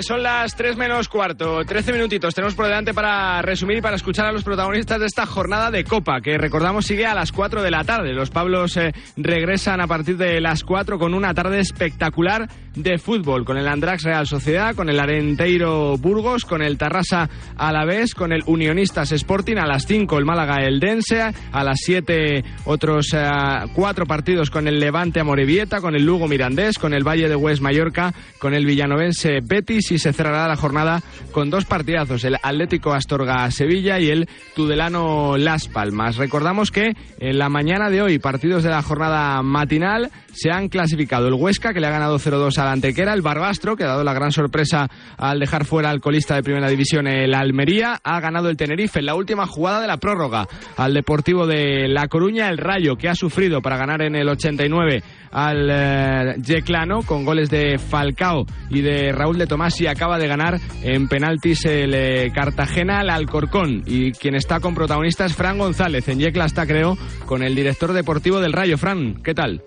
Son 0.03 0.23
las 0.23 0.55
3 0.55 0.75
menos 0.75 1.07
cuarto. 1.07 1.63
13 1.65 1.93
minutitos 1.93 2.35
tenemos 2.35 2.55
por 2.55 2.65
delante 2.65 2.93
para 2.93 3.41
resumir 3.41 3.77
y 3.77 3.81
para 3.81 3.95
escuchar 3.95 4.25
a 4.25 4.31
los 4.31 4.43
protagonistas 4.43 4.99
de 4.99 5.05
esta 5.05 5.25
jornada 5.25 5.71
de 5.71 5.83
Copa, 5.83 6.19
que 6.21 6.37
recordamos 6.37 6.85
sigue 6.85 7.05
a 7.05 7.15
las 7.15 7.31
4 7.31 7.61
de 7.61 7.71
la 7.71 7.83
tarde. 7.83 8.13
Los 8.13 8.29
Pablos 8.29 8.75
eh, 8.77 8.93
regresan 9.15 9.81
a 9.81 9.87
partir 9.87 10.17
de 10.17 10.41
las 10.41 10.63
4 10.63 10.99
con 10.99 11.13
una 11.13 11.33
tarde 11.33 11.59
espectacular 11.59 12.49
de 12.75 12.97
fútbol, 12.97 13.45
con 13.45 13.57
el 13.57 13.67
Andrax 13.67 14.03
Real 14.03 14.27
Sociedad, 14.27 14.75
con 14.75 14.89
el 14.89 14.99
Arenteiro 14.99 15.95
Burgos, 15.97 16.43
con 16.43 16.61
el 16.61 16.77
Tarrasa 16.77 17.29
Alavés, 17.55 18.15
con 18.15 18.33
el 18.33 18.43
Unionistas 18.45 19.11
Sporting, 19.11 19.57
a 19.57 19.67
las 19.67 19.85
5 19.85 20.17
el 20.17 20.25
Málaga 20.25 20.63
El 20.63 20.79
Dense, 20.79 21.21
a 21.21 21.63
las 21.63 21.79
7 21.83 22.43
otros 22.65 23.13
eh, 23.13 23.29
cuatro 23.73 24.05
partidos 24.05 24.49
con 24.49 24.67
el 24.67 24.79
Levante 24.79 25.19
Amorebieta, 25.19 25.81
con 25.81 25.95
el 25.95 26.03
Lugo 26.03 26.27
Mirandés, 26.27 26.77
con 26.77 26.93
el 26.93 27.07
Valle 27.07 27.29
de 27.29 27.35
Hues 27.35 27.61
Mallorca, 27.61 28.13
con 28.39 28.53
el 28.53 28.65
Villanovense 28.65 29.39
Betis 29.41 29.92
y 29.93 29.99
se 29.99 30.11
cerrará 30.11 30.47
la 30.47 30.55
jornada 30.55 31.01
con 31.31 31.49
dos 31.49 31.65
partidazos, 31.65 32.23
el 32.23 32.37
Atlético 32.41 32.93
Astorga 32.93 33.49
Sevilla 33.51 33.99
y 33.99 34.09
el 34.09 34.27
Tudelano 34.55 35.37
Las 35.37 35.67
Palmas. 35.67 36.17
Recordamos 36.17 36.71
que 36.71 36.93
en 37.19 37.37
la 37.37 37.49
mañana 37.49 37.89
de 37.89 38.01
hoy, 38.01 38.19
partidos 38.19 38.63
de 38.63 38.69
la 38.69 38.81
jornada 38.81 39.41
matinal, 39.43 40.09
se 40.33 40.51
han 40.51 40.67
clasificado 40.67 41.27
el 41.27 41.35
Huesca, 41.35 41.73
que 41.73 41.79
le 41.79 41.87
ha 41.87 41.91
ganado 41.91 42.17
0-2 42.17 42.57
a 42.57 42.65
la 42.65 42.71
Antequera, 42.71 43.13
el 43.13 43.21
Barbastro, 43.21 43.75
que 43.75 43.83
ha 43.83 43.87
dado 43.87 44.03
la 44.03 44.13
gran 44.13 44.31
sorpresa 44.31 44.89
al 45.17 45.39
dejar 45.39 45.65
fuera 45.65 45.91
al 45.91 46.01
colista 46.01 46.35
de 46.35 46.43
primera 46.43 46.69
división, 46.69 47.07
el 47.07 47.35
Almería, 47.35 47.99
ha 48.03 48.19
ganado 48.19 48.49
el 48.49 48.57
Tenerife 48.57 48.99
en 48.99 49.05
la 49.05 49.15
última 49.15 49.45
jugada 49.45 49.79
de 49.79 49.87
la 49.87 49.97
prórroga 49.97 50.47
al 50.77 50.93
Deportivo 50.93 51.45
de 51.45 51.87
La 51.87 52.07
Coruña, 52.07 52.49
el 52.49 52.57
Rayo, 52.57 52.95
que 52.95 53.09
ha 53.09 53.15
sufrido 53.15 53.61
para 53.61 53.77
ganar 53.77 54.01
en 54.01 54.15
el 54.15 54.27
89 54.27 55.03
al 55.31 55.69
eh, 55.71 56.35
Yeclano 56.41 57.01
con 57.03 57.25
goles 57.25 57.49
de 57.49 57.77
Falcao 57.77 58.45
y 58.69 58.81
de 58.81 59.11
Raúl 59.11 59.37
de 59.37 59.47
Tomás 59.47 59.73
y 59.83 59.87
acaba 59.87 60.17
de 60.17 60.27
ganar 60.27 60.59
en 60.81 61.07
penaltis 61.07 61.65
el 61.65 61.93
eh, 61.93 62.31
Cartagena 62.33 63.01
al 63.01 63.09
Alcorcón 63.09 63.83
y 63.85 64.13
quien 64.13 64.35
está 64.35 64.61
con 64.61 64.73
protagonista 64.73 65.25
es 65.25 65.35
Fran 65.35 65.57
González 65.57 66.07
en 66.07 66.19
Yecla 66.19 66.45
está 66.45 66.65
creo 66.65 66.97
con 67.25 67.43
el 67.43 67.53
director 67.53 67.91
deportivo 67.91 68.39
del 68.39 68.53
Rayo 68.53 68.77
Fran 68.77 69.21
¿qué 69.21 69.33
tal? 69.33 69.61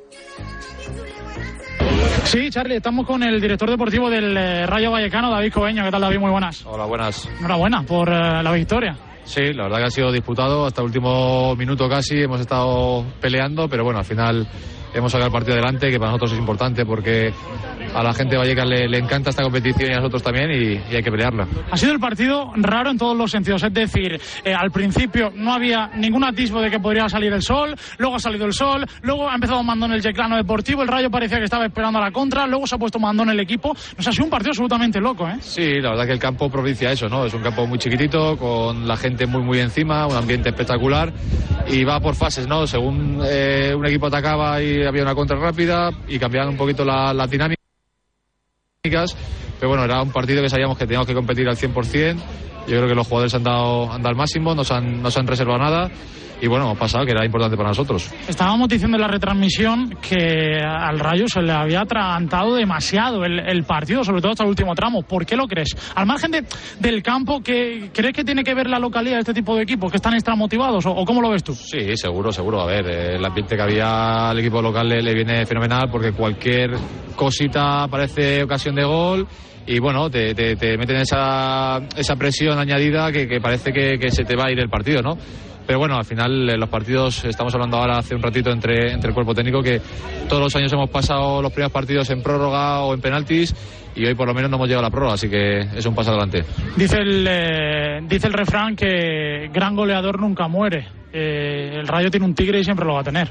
Sí, 2.25 2.51
Charlie, 2.51 2.77
estamos 2.77 3.07
con 3.07 3.23
el 3.23 3.41
director 3.41 3.71
deportivo 3.71 4.11
del 4.11 4.37
eh, 4.37 4.67
Rayo 4.67 4.91
Vallecano, 4.91 5.31
David 5.31 5.53
Cobeño. 5.53 5.85
¿Qué 5.85 5.93
tal, 5.93 6.01
David? 6.01 6.19
Muy 6.19 6.31
buenas. 6.33 6.67
Hola, 6.67 6.85
buenas. 6.85 7.29
Enhorabuena 7.39 7.83
por 7.85 8.09
eh, 8.09 8.43
la 8.43 8.53
victoria. 8.53 8.97
Sí, 9.25 9.53
la 9.53 9.65
verdad 9.65 9.79
que 9.79 9.85
ha 9.85 9.91
sido 9.91 10.11
disputado 10.11 10.67
hasta 10.67 10.81
el 10.81 10.87
último 10.87 11.55
minuto 11.55 11.89
casi. 11.89 12.23
Hemos 12.23 12.41
estado 12.41 13.05
peleando, 13.21 13.69
pero 13.69 13.85
bueno, 13.85 14.01
al 14.01 14.05
final 14.05 14.47
hemos 14.93 15.13
sacado 15.13 15.29
el 15.29 15.33
partido 15.33 15.55
adelante, 15.55 15.89
que 15.91 15.99
para 15.99 16.11
nosotros 16.11 16.33
es 16.33 16.39
importante 16.39 16.85
porque 16.85 17.33
a 17.97 18.03
la 18.03 18.13
gente 18.13 18.33
de 18.35 18.39
Vallecas 18.39 18.67
le, 18.69 18.89
le 18.89 18.99
encanta 18.99 19.31
esta 19.31 19.43
competición 19.43 19.91
y 19.91 19.95
a 19.95 19.97
nosotros 19.97 20.23
también 20.23 20.51
y, 20.51 20.93
y 20.93 20.97
hay 20.97 21.03
que 21.03 21.11
pelearla. 21.11 21.47
Ha 21.71 21.77
sido 21.77 21.93
el 21.93 21.99
partido 22.01 22.53
raro 22.57 22.91
en 22.91 22.99
todos 22.99 23.17
los 23.17 23.31
sentidos, 23.31 23.63
es 23.63 23.73
decir, 23.73 24.21
eh, 24.45 24.55
al 24.55 24.71
principio 24.71 25.33
no 25.35 25.53
había 25.53 25.89
ningún 25.97 26.25
atisbo 26.25 26.61
de 26.61 26.71
que 26.71 26.79
podría 26.79 27.09
salir 27.09 27.33
el 27.33 27.43
sol, 27.43 27.75
luego 27.99 28.17
ha 28.17 28.19
salido 28.21 28.45
el 28.45 28.53
sol, 28.53 28.85
luego 29.03 29.31
ha 29.31 29.35
empezado 29.35 29.63
mandón 29.63 29.93
el 29.93 30.03
Yeclano 30.03 30.37
Deportivo, 30.37 30.83
el 30.83 30.89
Rayo 30.89 31.11
parecía 31.11 31.39
que 31.39 31.45
estaba 31.45 31.67
esperando 31.67 31.99
a 31.99 32.03
la 32.03 32.11
contra, 32.11 32.47
luego 32.47 32.67
se 32.67 32.75
ha 32.75 32.79
puesto 32.79 32.99
mandón 32.99 33.31
el 33.31 33.41
equipo, 33.41 33.75
nos 33.97 34.07
ha 34.07 34.13
sido 34.13 34.25
un 34.25 34.31
partido 34.31 34.51
absolutamente 34.51 35.01
loco, 35.01 35.27
¿eh? 35.29 35.37
Sí, 35.41 35.81
la 35.81 35.91
verdad 35.91 36.07
que 36.07 36.13
el 36.13 36.19
campo 36.19 36.51
propicia 36.51 36.93
eso, 36.93 37.09
¿no? 37.09 37.25
Es 37.25 37.35
un 37.35 37.43
campo 37.43 37.67
muy 37.67 37.79
chiquitito, 37.79 38.37
con 38.37 38.87
la 38.87 38.97
gente 38.97 39.27
muy 39.27 39.43
muy 39.43 39.61
encima, 39.61 40.07
un 40.07 40.17
ambiente 40.17 40.51
espectacular 40.51 41.13
y 41.69 41.85
va 41.85 41.99
por 42.01 42.15
fases, 42.15 42.47
¿no? 42.47 42.67
Según 42.67 43.21
eh, 43.25 43.73
un 43.75 43.87
equipo 43.87 44.07
atacaba 44.07 44.63
y 44.63 44.85
había 44.85 45.03
una 45.03 45.15
contra 45.15 45.39
rápida 45.39 45.91
y 46.09 46.19
cambiaban 46.19 46.51
un 46.51 46.57
poquito 46.57 46.85
la 46.85 47.27
dinámica 47.27 47.56
pero 49.59 49.69
bueno, 49.69 49.85
era 49.85 50.03
un 50.03 50.11
partido 50.11 50.43
que 50.43 50.49
sabíamos 50.49 50.77
que 50.77 50.85
teníamos 50.85 51.07
que 51.07 51.15
competir 51.15 51.49
al 51.49 51.57
100%. 51.57 52.17
Yo 52.67 52.77
creo 52.77 52.89
que 52.89 52.95
los 52.95 53.07
jugadores 53.07 53.35
han 53.35 53.45
dado, 53.45 53.93
han 53.93 54.03
dado 54.03 54.11
al 54.11 54.17
máximo, 54.17 54.55
no 54.55 54.65
se 54.65 54.75
han, 54.75 55.03
no 55.03 55.11
se 55.11 55.21
han 55.21 55.27
reservado 55.27 55.59
nada. 55.59 55.91
Y 56.41 56.49
bueno, 56.49 56.67
hemos 56.67 56.79
pasado 56.79 57.07
que 57.07 57.13
era 57.13 57.25
importante 57.25 57.57
para 57.57 57.71
nosotros. 57.71 58.11
Estábamos 58.29 58.69
diciendo 58.69 58.97
en 58.97 59.01
la 59.01 59.09
retransmisión 59.09 59.97
que 60.07 60.59
al 60.63 60.99
Rayo 60.99 61.27
se 61.29 61.41
le 61.41 61.53
había 61.53 61.81
atragantado 61.81 62.55
demasiado 62.55 63.25
el, 63.25 63.39
el 63.39 63.65
partido, 63.65 64.05
sobre 64.05 64.21
todo 64.21 64.33
hasta 64.33 64.45
el 64.45 64.51
último 64.51 64.75
tramo. 64.75 65.03
¿Por 65.03 65.25
qué 65.25 65.35
lo 65.35 65.47
crees? 65.47 65.71
Al 65.95 66.05
margen 66.05 66.33
de, 66.33 66.45
del 66.79 67.03
campo, 67.03 67.41
¿qué, 67.41 67.91
¿crees 67.93 68.13
que 68.13 68.23
tiene 68.23 68.45
que 68.45 68.55
ver 68.55 68.69
la 68.69 68.79
localidad 68.79 69.15
de 69.15 69.21
este 69.21 69.35
tipo 69.35 69.57
de 69.57 69.63
equipos 69.63 69.91
que 69.91 69.97
están 69.97 70.13
extramotivados 70.13 70.85
o, 70.85 70.91
o 70.91 71.05
cómo 71.07 71.23
lo 71.23 71.31
ves 71.31 71.43
tú? 71.43 71.55
Sí, 71.55 71.97
seguro, 71.97 72.31
seguro. 72.31 72.61
A 72.61 72.67
ver, 72.67 72.87
eh, 72.87 73.17
el 73.17 73.25
ambiente 73.25 73.57
que 73.57 73.63
había 73.63 74.29
al 74.29 74.39
equipo 74.39 74.61
local 74.61 74.89
le, 74.91 75.01
le 75.01 75.15
viene 75.15 75.47
fenomenal 75.47 75.89
porque 75.91 76.13
cualquier 76.13 76.73
cosita 77.15 77.89
parece 77.89 78.43
ocasión 78.43 78.75
de 78.75 78.85
gol 78.85 79.27
y 79.67 79.79
bueno, 79.79 80.09
te, 80.09 80.35
te, 80.35 80.57
te 80.57 80.79
meten 80.79 80.97
esa, 80.97 81.81
esa 81.97 82.17
presión 82.17 82.59
añadida 82.59 83.11
que, 83.11 83.27
que 83.27 83.41
parece 83.41 83.73
que, 83.73 83.99
que, 83.99 84.11
se 84.11 84.25
te 84.25 84.37
va 84.37 84.45
a 84.47 84.53
ir 84.53 84.61
el 84.61 84.69
partido, 84.69 85.03
¿no? 85.03 85.19
Pero 85.67 85.81
bueno, 85.81 85.97
al 85.97 86.05
final 86.05 86.49
eh, 86.49 86.57
los 86.57 86.69
partidos, 86.69 87.25
estamos 87.25 87.53
hablando 87.55 87.77
ahora 87.77 87.99
hace 87.99 88.15
un 88.15 88.23
ratito 88.23 88.51
entre, 88.51 88.93
entre 88.93 89.09
el 89.09 89.15
cuerpo 89.15 89.35
técnico, 89.35 89.63
que 89.63 89.81
todos 90.29 90.41
los 90.41 90.55
años 90.55 90.73
hemos 90.73 90.89
pasado 90.89 91.43
los 91.43 91.53
primeros 91.53 91.73
partidos 91.73 92.09
en 92.11 92.23
prórroga 92.23 92.83
o 92.83 92.95
en 92.95 93.01
penaltis 93.01 93.55
y 93.97 94.07
hoy 94.07 94.15
por 94.15 94.29
lo 94.29 94.35
menos 94.35 94.51
no 94.51 94.57
hemos 94.57 94.69
llegado 94.69 94.87
a 94.87 94.89
la 94.89 94.93
prórroga, 94.93 95.15
así 95.15 95.29
que 95.29 95.61
es 95.61 95.85
un 95.85 95.95
paso 95.95 96.11
adelante. 96.11 96.45
Dice 96.77 96.99
el, 96.99 97.27
eh, 97.29 98.01
dice 98.03 98.29
el 98.29 98.35
refrán 98.35 98.77
que 98.77 99.51
gran 99.53 99.75
goleador 99.75 100.21
nunca 100.21 100.47
muere. 100.47 100.87
Eh, 101.13 101.73
el 101.75 101.89
Rayo 101.89 102.11
tiene 102.11 102.27
un 102.27 102.35
tigre 102.35 102.61
y 102.61 102.65
siempre 102.65 102.87
lo 102.87 102.95
va 102.95 103.01
a 103.01 103.05
tener. 103.05 103.29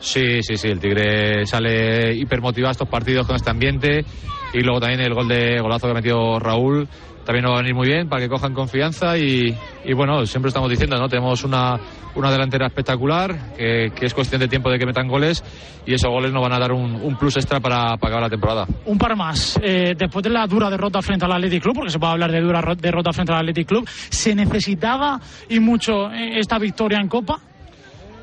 Sí, 0.00 0.42
sí, 0.42 0.56
sí, 0.56 0.68
el 0.68 0.78
Tigre 0.78 1.44
sale 1.44 2.14
hipermotivado 2.14 2.68
a 2.68 2.72
estos 2.72 2.88
partidos 2.88 3.26
con 3.26 3.34
este 3.34 3.50
ambiente 3.50 4.04
y 4.52 4.60
luego 4.60 4.80
también 4.80 5.00
el 5.00 5.14
gol 5.14 5.28
de 5.28 5.60
golazo 5.60 5.86
que 5.86 5.90
ha 5.92 5.94
metido 5.94 6.38
Raúl 6.38 6.88
también 7.28 7.42
nos 7.42 7.52
va 7.52 7.56
a 7.56 7.60
venir 7.60 7.74
muy 7.74 7.86
bien 7.86 8.08
para 8.08 8.22
que 8.22 8.28
cojan 8.30 8.54
confianza 8.54 9.18
y, 9.18 9.54
y 9.84 9.92
bueno, 9.92 10.24
siempre 10.24 10.48
estamos 10.48 10.70
diciendo, 10.70 10.96
¿no? 10.96 11.10
Tenemos 11.10 11.44
una, 11.44 11.78
una 12.14 12.32
delantera 12.32 12.68
espectacular 12.68 13.54
que, 13.54 13.92
que, 13.94 14.06
es 14.06 14.14
cuestión 14.14 14.40
de 14.40 14.48
tiempo 14.48 14.70
de 14.70 14.78
que 14.78 14.86
metan 14.86 15.08
goles 15.08 15.44
y 15.84 15.92
esos 15.92 16.10
goles 16.10 16.32
nos 16.32 16.40
van 16.40 16.54
a 16.54 16.58
dar 16.58 16.72
un, 16.72 16.94
un 16.94 17.18
plus 17.18 17.36
extra 17.36 17.60
para, 17.60 17.98
para 17.98 18.14
acabar 18.14 18.22
la 18.22 18.30
temporada. 18.30 18.66
Un 18.86 18.96
par 18.96 19.14
más. 19.14 19.60
Eh, 19.62 19.94
después 19.94 20.22
de 20.22 20.30
la 20.30 20.46
dura 20.46 20.70
derrota 20.70 21.02
frente 21.02 21.26
al 21.26 21.32
Athletic 21.32 21.64
Club, 21.64 21.74
porque 21.74 21.90
se 21.90 21.98
puede 21.98 22.12
hablar 22.12 22.32
de 22.32 22.40
dura 22.40 22.62
derrota 22.78 23.12
frente 23.12 23.30
al 23.30 23.40
Athletic 23.40 23.68
Club, 23.68 23.86
¿se 23.86 24.34
necesitaba 24.34 25.20
y 25.50 25.60
mucho 25.60 26.10
esta 26.10 26.58
victoria 26.58 26.98
en 26.98 27.08
Copa? 27.08 27.42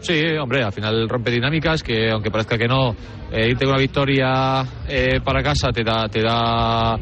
Sí, 0.05 0.23
hombre, 0.39 0.61
al 0.61 0.71
final 0.71 1.09
rompe 1.09 1.31
dinámicas 1.31 1.81
que 1.81 2.11
aunque 2.11 2.29
parezca 2.29 2.59
que 2.59 2.67
no, 2.67 2.95
eh, 3.31 3.49
irte 3.49 3.65
con 3.65 3.73
una 3.73 3.81
victoria 3.81 4.63
eh, 4.87 5.19
para 5.23 5.41
casa 5.41 5.71
te 5.71 5.83
da, 5.83 6.07
te 6.07 6.21
da, 6.21 6.95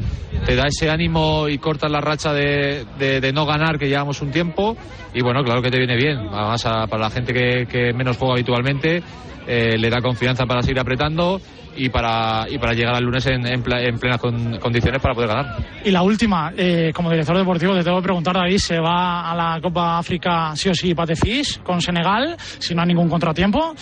te 0.46 0.56
da 0.56 0.62
ese 0.66 0.88
ánimo 0.88 1.46
y 1.46 1.58
cortas 1.58 1.90
la 1.90 2.00
racha 2.00 2.32
de, 2.32 2.86
de, 2.98 3.32
no 3.34 3.44
ganar 3.44 3.78
que 3.78 3.88
llevamos 3.88 4.22
un 4.22 4.30
tiempo. 4.30 4.74
Y 5.12 5.20
bueno, 5.20 5.44
claro 5.44 5.60
que 5.60 5.70
te 5.70 5.76
viene 5.76 5.96
bien, 5.96 6.16
además 6.16 6.64
para 6.64 6.98
la 6.98 7.10
gente 7.10 7.34
que, 7.34 7.66
que 7.66 7.92
menos 7.92 8.16
juega 8.16 8.36
habitualmente 8.36 9.02
eh, 9.46 9.76
le 9.76 9.90
da 9.90 10.00
confianza 10.00 10.46
para 10.46 10.62
seguir 10.62 10.80
apretando 10.80 11.42
y 11.76 11.88
para, 11.88 12.46
y 12.48 12.58
para 12.58 12.72
llegar 12.72 12.94
al 12.94 13.04
lunes 13.04 13.24
en, 13.26 13.46
en, 13.46 13.62
en 13.66 13.98
plenas 13.98 14.20
con, 14.20 14.58
condiciones 14.58 15.00
para 15.00 15.14
poder 15.14 15.28
ganar. 15.28 15.56
Y 15.84 15.90
la 15.90 16.02
última, 16.02 16.52
eh, 16.56 16.92
como 16.94 17.10
director 17.10 17.36
deportivo 17.36 17.74
te 17.74 17.82
tengo 17.82 17.98
que 17.98 18.04
preguntar, 18.04 18.34
David, 18.34 18.58
¿se 18.58 18.78
va 18.78 19.30
a 19.30 19.34
la 19.34 19.60
Copa 19.60 19.98
África 19.98 20.54
sí 20.56 20.68
o 20.68 20.74
sí 20.74 20.94
Patefis 20.94 21.58
con 21.58 21.80
Senegal, 21.80 22.36
si 22.58 22.74
no 22.74 22.82
hay 22.82 22.88
ningún 22.88 23.08
contratiempo? 23.08 23.74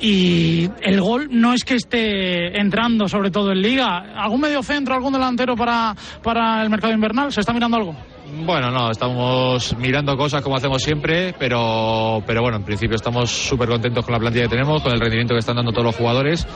Y 0.00 0.68
el 0.80 1.00
gol 1.00 1.28
no 1.30 1.52
es 1.52 1.62
que 1.64 1.76
esté 1.76 2.58
entrando, 2.58 3.06
sobre 3.06 3.30
todo 3.30 3.52
en 3.52 3.62
Liga. 3.62 3.98
¿Algún 4.16 4.40
medio 4.40 4.60
centro, 4.62 4.94
algún 4.94 5.12
delantero 5.12 5.54
para, 5.54 5.94
para 6.24 6.60
el 6.60 6.70
mercado 6.70 6.92
invernal? 6.92 7.32
¿Se 7.32 7.38
está 7.38 7.52
mirando 7.52 7.76
algo? 7.76 7.96
Bueno, 8.34 8.70
no, 8.70 8.90
estamos 8.90 9.76
mirando 9.76 10.16
cosas 10.16 10.42
como 10.42 10.56
hacemos 10.56 10.82
siempre, 10.82 11.34
pero, 11.38 12.22
pero 12.26 12.40
bueno, 12.40 12.56
en 12.56 12.64
principio 12.64 12.96
estamos 12.96 13.30
súper 13.30 13.68
contentos 13.68 14.04
con 14.04 14.12
la 14.12 14.18
plantilla 14.18 14.44
que 14.44 14.50
tenemos, 14.50 14.82
con 14.82 14.92
el 14.92 15.00
rendimiento 15.00 15.34
que 15.34 15.40
están 15.40 15.56
dando 15.56 15.70
todos 15.70 15.84
los 15.84 15.96
jugadores. 15.96 16.46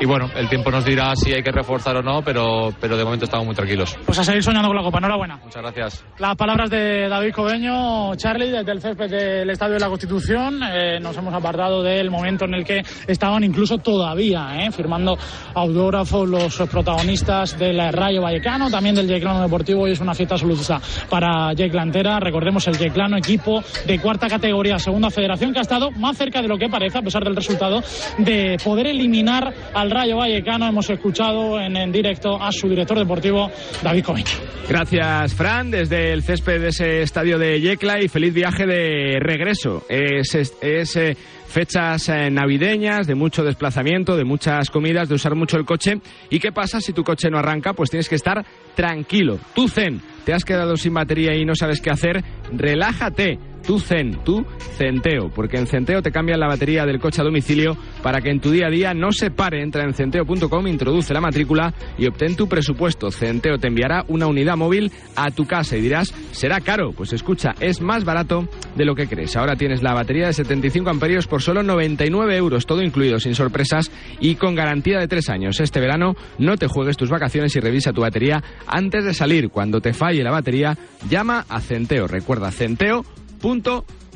Y 0.00 0.06
bueno, 0.06 0.30
el 0.34 0.48
tiempo 0.48 0.70
nos 0.70 0.84
dirá 0.84 1.14
si 1.14 1.32
hay 1.32 1.42
que 1.42 1.52
reforzar 1.52 1.96
o 1.96 2.02
no, 2.02 2.22
pero, 2.22 2.72
pero 2.80 2.96
de 2.96 3.04
momento 3.04 3.26
estamos 3.26 3.46
muy 3.46 3.54
tranquilos. 3.54 3.96
Pues 4.04 4.18
a 4.18 4.24
seguir 4.24 4.42
soñando 4.42 4.68
con 4.68 4.76
la 4.76 4.82
Copa, 4.82 4.98
enhorabuena. 4.98 5.36
Muchas 5.36 5.62
gracias. 5.62 6.04
Las 6.18 6.36
palabras 6.36 6.70
de 6.70 7.08
David 7.08 7.32
Cobeño, 7.32 8.14
Charlie, 8.16 8.50
desde 8.50 8.72
el 8.72 8.80
césped 8.80 9.10
del 9.10 9.50
Estadio 9.50 9.74
de 9.74 9.80
la 9.80 9.88
Constitución. 9.88 10.60
Eh, 10.62 10.98
nos 11.00 11.16
hemos 11.18 11.34
apartado 11.34 11.82
del 11.82 12.10
momento 12.10 12.46
en 12.46 12.54
el 12.54 12.64
que 12.64 12.82
estaban 13.06 13.44
incluso 13.44 13.78
todavía 13.78 14.64
eh, 14.64 14.72
firmando 14.72 15.18
autógrafos 15.54 16.28
los 16.28 16.56
protagonistas 16.70 17.58
del 17.58 17.92
Rayo 17.92 18.22
Vallecano, 18.22 18.70
también 18.70 18.94
del 18.94 19.06
Yeclano 19.06 19.42
Deportivo, 19.42 19.86
y 19.86 19.92
es 19.92 20.00
una 20.00 20.14
fiesta 20.14 20.34
absoluta 20.34 20.80
para 21.10 21.25
Yeclantera. 21.54 22.20
Recordemos 22.20 22.66
el 22.68 22.78
Yeclano, 22.78 23.16
equipo 23.16 23.62
de 23.86 23.98
cuarta 23.98 24.28
categoría, 24.28 24.78
segunda 24.78 25.10
federación, 25.10 25.52
que 25.52 25.58
ha 25.58 25.62
estado 25.62 25.90
más 25.92 26.16
cerca 26.16 26.42
de 26.42 26.48
lo 26.48 26.58
que 26.58 26.68
parece, 26.68 26.98
a 26.98 27.02
pesar 27.02 27.24
del 27.24 27.36
resultado, 27.36 27.82
de 28.18 28.56
poder 28.62 28.88
eliminar 28.88 29.52
al 29.74 29.90
Rayo 29.90 30.16
Vallecano. 30.16 30.66
Hemos 30.66 30.88
escuchado 30.90 31.60
en, 31.60 31.76
en 31.76 31.92
directo 31.92 32.40
a 32.40 32.52
su 32.52 32.68
director 32.68 32.98
deportivo, 32.98 33.50
David 33.82 34.04
Comeño. 34.04 34.26
Gracias, 34.68 35.34
Fran, 35.34 35.70
desde 35.70 36.12
el 36.12 36.22
césped 36.22 36.60
de 36.60 36.68
ese 36.68 37.02
estadio 37.02 37.38
de 37.38 37.60
Yecla 37.60 38.00
y 38.00 38.08
feliz 38.08 38.34
viaje 38.34 38.66
de 38.66 39.18
regreso. 39.20 39.84
Es, 39.88 40.34
es, 40.34 40.54
es 40.60 40.96
eh, 40.96 41.16
fechas 41.46 42.08
eh, 42.08 42.30
navideñas, 42.30 43.06
de 43.06 43.14
mucho 43.14 43.44
desplazamiento, 43.44 44.16
de 44.16 44.24
muchas 44.24 44.70
comidas, 44.70 45.08
de 45.08 45.14
usar 45.14 45.34
mucho 45.34 45.56
el 45.56 45.64
coche. 45.64 46.00
¿Y 46.30 46.38
qué 46.38 46.52
pasa 46.52 46.80
si 46.80 46.92
tu 46.92 47.04
coche 47.04 47.30
no 47.30 47.38
arranca? 47.38 47.72
Pues 47.72 47.90
tienes 47.90 48.08
que 48.08 48.16
estar 48.16 48.44
tranquilo. 48.74 49.38
Tu 49.54 49.68
Zen, 49.68 50.00
te 50.24 50.34
has 50.34 50.44
quedado 50.44 50.76
sin 50.76 50.94
batería 50.94 51.34
y 51.34 51.44
no 51.44 51.54
sabes 51.54 51.80
qué 51.80 51.90
hacer, 51.90 52.22
relájate. 52.52 53.38
Tu 53.66 53.80
Zen, 53.80 54.22
tu 54.22 54.46
Centeo, 54.76 55.28
porque 55.34 55.56
en 55.56 55.66
Centeo 55.66 56.00
te 56.00 56.12
cambian 56.12 56.38
la 56.38 56.46
batería 56.46 56.86
del 56.86 57.00
coche 57.00 57.20
a 57.20 57.24
domicilio 57.24 57.76
para 58.00 58.20
que 58.20 58.30
en 58.30 58.38
tu 58.38 58.52
día 58.52 58.68
a 58.68 58.70
día 58.70 58.94
no 58.94 59.10
se 59.10 59.32
pare. 59.32 59.60
Entra 59.60 59.82
en 59.82 59.92
centeo.com, 59.92 60.68
introduce 60.68 61.12
la 61.12 61.20
matrícula 61.20 61.74
y 61.98 62.06
obtén 62.06 62.36
tu 62.36 62.46
presupuesto. 62.46 63.10
Centeo 63.10 63.58
te 63.58 63.66
enviará 63.66 64.04
una 64.06 64.28
unidad 64.28 64.56
móvil 64.56 64.92
a 65.16 65.32
tu 65.32 65.46
casa 65.46 65.76
y 65.76 65.80
dirás, 65.80 66.14
será 66.30 66.60
caro. 66.60 66.92
Pues 66.92 67.12
escucha, 67.12 67.56
es 67.58 67.80
más 67.80 68.04
barato 68.04 68.48
de 68.76 68.84
lo 68.84 68.94
que 68.94 69.08
crees. 69.08 69.34
Ahora 69.36 69.56
tienes 69.56 69.82
la 69.82 69.94
batería 69.94 70.28
de 70.28 70.32
75 70.32 70.88
amperios 70.88 71.26
por 71.26 71.42
solo 71.42 71.64
99 71.64 72.36
euros, 72.36 72.66
todo 72.66 72.82
incluido, 72.82 73.18
sin 73.18 73.34
sorpresas 73.34 73.90
y 74.20 74.36
con 74.36 74.54
garantía 74.54 75.00
de 75.00 75.08
tres 75.08 75.28
años. 75.28 75.58
Este 75.58 75.80
verano 75.80 76.14
no 76.38 76.56
te 76.56 76.68
juegues 76.68 76.96
tus 76.96 77.10
vacaciones 77.10 77.56
y 77.56 77.60
revisa 77.60 77.92
tu 77.92 78.02
batería 78.02 78.44
antes 78.68 79.04
de 79.04 79.12
salir. 79.12 79.48
Cuando 79.48 79.80
te 79.80 79.92
falle 79.92 80.22
la 80.22 80.30
batería, 80.30 80.78
llama 81.08 81.44
a 81.48 81.60
Centeo. 81.60 82.06
Recuerda, 82.06 82.35
Centeo 82.50 83.04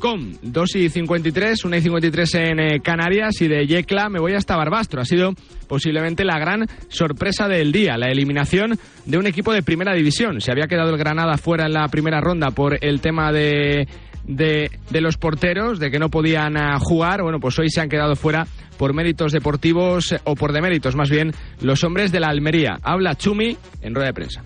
Com. 0.01 0.33
2 0.41 0.75
y 0.77 0.89
53, 0.89 1.63
1 1.63 1.75
y 1.75 1.81
53 1.81 2.33
en 2.33 2.59
eh, 2.59 2.79
Canarias 2.81 3.39
y 3.39 3.47
de 3.47 3.67
Yecla 3.67 4.09
me 4.09 4.19
voy 4.19 4.33
hasta 4.33 4.55
Barbastro. 4.55 4.99
Ha 4.99 5.05
sido 5.05 5.35
posiblemente 5.67 6.25
la 6.25 6.39
gran 6.39 6.65
sorpresa 6.89 7.47
del 7.47 7.71
día, 7.71 7.97
la 7.97 8.07
eliminación 8.07 8.79
de 9.05 9.17
un 9.19 9.27
equipo 9.27 9.53
de 9.53 9.61
primera 9.61 9.93
división. 9.93 10.41
Se 10.41 10.51
había 10.51 10.65
quedado 10.65 10.89
el 10.89 10.97
Granada 10.97 11.37
fuera 11.37 11.67
en 11.67 11.73
la 11.73 11.87
primera 11.87 12.19
ronda 12.19 12.49
por 12.49 12.83
el 12.83 12.99
tema 12.99 13.31
de 13.31 13.87
de, 14.25 14.71
de, 14.89 15.01
los 15.01 15.17
porteros, 15.17 15.79
de 15.79 15.91
que 15.91 15.99
no 15.99 16.09
podían 16.09 16.55
uh, 16.55 16.79
jugar. 16.79 17.21
Bueno, 17.21 17.39
pues 17.39 17.57
hoy 17.59 17.69
se 17.69 17.81
han 17.81 17.89
quedado 17.89 18.15
fuera 18.15 18.47
por 18.77 18.93
méritos 18.93 19.31
deportivos 19.31 20.15
o 20.23 20.35
por 20.35 20.53
deméritos, 20.53 20.95
más 20.95 21.09
bien, 21.09 21.33
los 21.61 21.83
hombres 21.83 22.11
de 22.11 22.19
la 22.19 22.29
Almería. 22.29 22.79
Habla 22.81 23.15
Chumi 23.15 23.55
en 23.81 23.93
rueda 23.93 24.07
de 24.07 24.13
prensa. 24.13 24.41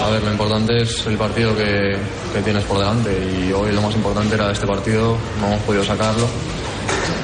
A 0.00 0.10
ver, 0.10 0.22
lo 0.22 0.30
importante 0.30 0.82
es 0.82 1.04
el 1.06 1.16
partido 1.16 1.56
que, 1.56 1.96
que 2.32 2.42
tienes 2.44 2.62
por 2.64 2.78
delante 2.78 3.10
y 3.10 3.52
hoy 3.52 3.72
lo 3.72 3.82
más 3.82 3.94
importante 3.96 4.34
era 4.36 4.52
este 4.52 4.66
partido, 4.66 5.16
no 5.40 5.48
hemos 5.48 5.60
podido 5.62 5.82
sacarlo. 5.82 6.28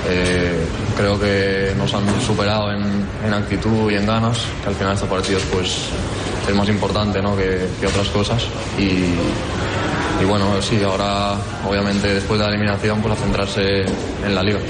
Eh, 0.09 0.65
creo 0.97 1.21
que 1.21 1.75
nos 1.77 1.93
han 1.95 2.21
superado 2.21 2.73
en, 2.73 3.07
en, 3.25 3.35
actitud 3.35 3.91
y 3.91 3.95
en 3.95 4.07
ganas, 4.07 4.45
que 4.63 4.69
al 4.71 4.75
final 4.75 4.95
estos 4.95 5.09
partidos 5.09 5.43
pues 5.53 5.91
es 6.49 6.55
más 6.55 6.69
importante 6.69 7.21
¿no? 7.21 7.37
que, 7.37 7.69
que 7.81 7.87
otras 7.87 8.09
cosas 8.09 8.45
y, 8.79 9.15
y 10.21 10.25
bueno, 10.25 10.61
sí, 10.61 10.81
ahora 10.83 11.37
obviamente 11.69 12.15
después 12.15 12.39
de 12.39 12.47
la 12.47 12.53
eliminación 12.53 13.01
pues 13.01 13.15
a 13.15 13.17
centrarse 13.17 13.85
en 14.25 14.35
la 14.35 14.43
liga. 14.43 14.61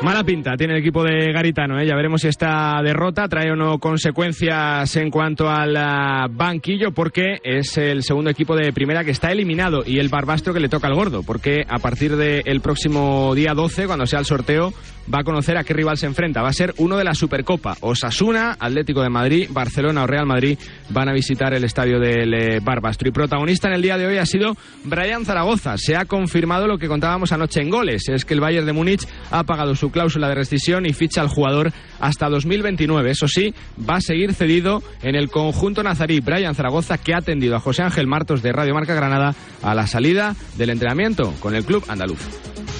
Mala 0.00 0.22
pinta 0.22 0.56
tiene 0.56 0.74
el 0.74 0.80
equipo 0.80 1.02
de 1.02 1.32
Garitano, 1.32 1.80
¿eh? 1.80 1.86
ya 1.86 1.96
veremos 1.96 2.20
si 2.20 2.28
esta 2.28 2.80
derrota 2.84 3.26
trae 3.26 3.50
o 3.50 3.56
no 3.56 3.80
consecuencias 3.80 4.94
en 4.94 5.10
cuanto 5.10 5.50
al 5.50 5.76
ah, 5.76 6.28
banquillo, 6.30 6.92
porque 6.92 7.38
es 7.42 7.76
el 7.78 8.04
segundo 8.04 8.30
equipo 8.30 8.54
de 8.54 8.72
primera 8.72 9.02
que 9.02 9.10
está 9.10 9.32
eliminado 9.32 9.82
y 9.84 9.98
el 9.98 10.08
Barbastro 10.08 10.54
que 10.54 10.60
le 10.60 10.68
toca 10.68 10.86
al 10.86 10.94
gordo, 10.94 11.24
porque 11.24 11.64
a 11.68 11.78
partir 11.78 12.16
del 12.16 12.60
próximo 12.60 13.34
día 13.34 13.54
12, 13.54 13.86
cuando 13.86 14.06
sea 14.06 14.20
el 14.20 14.24
sorteo, 14.24 14.72
va 15.12 15.20
a 15.20 15.24
conocer 15.24 15.56
a 15.56 15.64
qué 15.64 15.74
rival 15.74 15.96
se 15.96 16.06
enfrenta. 16.06 16.42
Va 16.42 16.48
a 16.48 16.52
ser 16.52 16.74
uno 16.78 16.96
de 16.96 17.04
la 17.04 17.14
Supercopa. 17.14 17.76
Osasuna, 17.80 18.56
Atlético 18.58 19.02
de 19.02 19.10
Madrid, 19.10 19.48
Barcelona 19.50 20.04
o 20.04 20.06
Real 20.06 20.26
Madrid 20.26 20.58
van 20.90 21.08
a 21.08 21.12
visitar 21.12 21.54
el 21.54 21.64
estadio 21.64 21.98
del 21.98 22.34
eh, 22.34 22.60
Barbastro. 22.62 23.08
Y 23.08 23.12
protagonista 23.12 23.68
en 23.68 23.74
el 23.74 23.82
día 23.82 23.96
de 23.96 24.06
hoy 24.06 24.18
ha 24.18 24.26
sido 24.26 24.56
Brian 24.84 25.24
Zaragoza. 25.24 25.76
Se 25.76 25.96
ha 25.96 26.04
confirmado 26.04 26.66
lo 26.66 26.78
que 26.78 26.88
contábamos 26.88 27.32
anoche 27.32 27.60
en 27.60 27.70
goles, 27.70 28.08
es 28.08 28.24
que 28.24 28.34
el 28.34 28.40
Bayern 28.40 28.66
de 28.66 28.72
Múnich 28.72 29.06
ha 29.30 29.44
pagado 29.44 29.74
su 29.74 29.90
cláusula 29.90 30.28
de 30.28 30.34
rescisión 30.34 30.86
y 30.86 30.92
ficha 30.92 31.20
al 31.20 31.28
jugador 31.28 31.72
hasta 32.00 32.28
2029. 32.28 33.10
Eso 33.10 33.28
sí, 33.28 33.54
va 33.88 33.96
a 33.96 34.00
seguir 34.00 34.34
cedido 34.34 34.82
en 35.02 35.14
el 35.14 35.30
conjunto 35.30 35.82
nazarí 35.82 36.20
Brian 36.20 36.54
Zaragoza, 36.54 36.98
que 36.98 37.14
ha 37.14 37.18
atendido 37.18 37.56
a 37.56 37.60
José 37.60 37.82
Ángel 37.82 38.06
Martos 38.06 38.42
de 38.42 38.52
Radio 38.52 38.74
Marca 38.74 38.94
Granada 38.94 39.34
a 39.62 39.74
la 39.74 39.86
salida 39.86 40.34
del 40.56 40.70
entrenamiento 40.70 41.32
con 41.40 41.54
el 41.54 41.64
club 41.64 41.84
andaluz. 41.88 42.20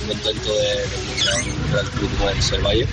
Contento 0.09 0.53
de, 0.55 0.63
de, 0.63 1.81
el 1.81 2.03
último 2.03 2.27
de 2.27 2.43
ser 2.43 2.61
Valle 2.65 2.87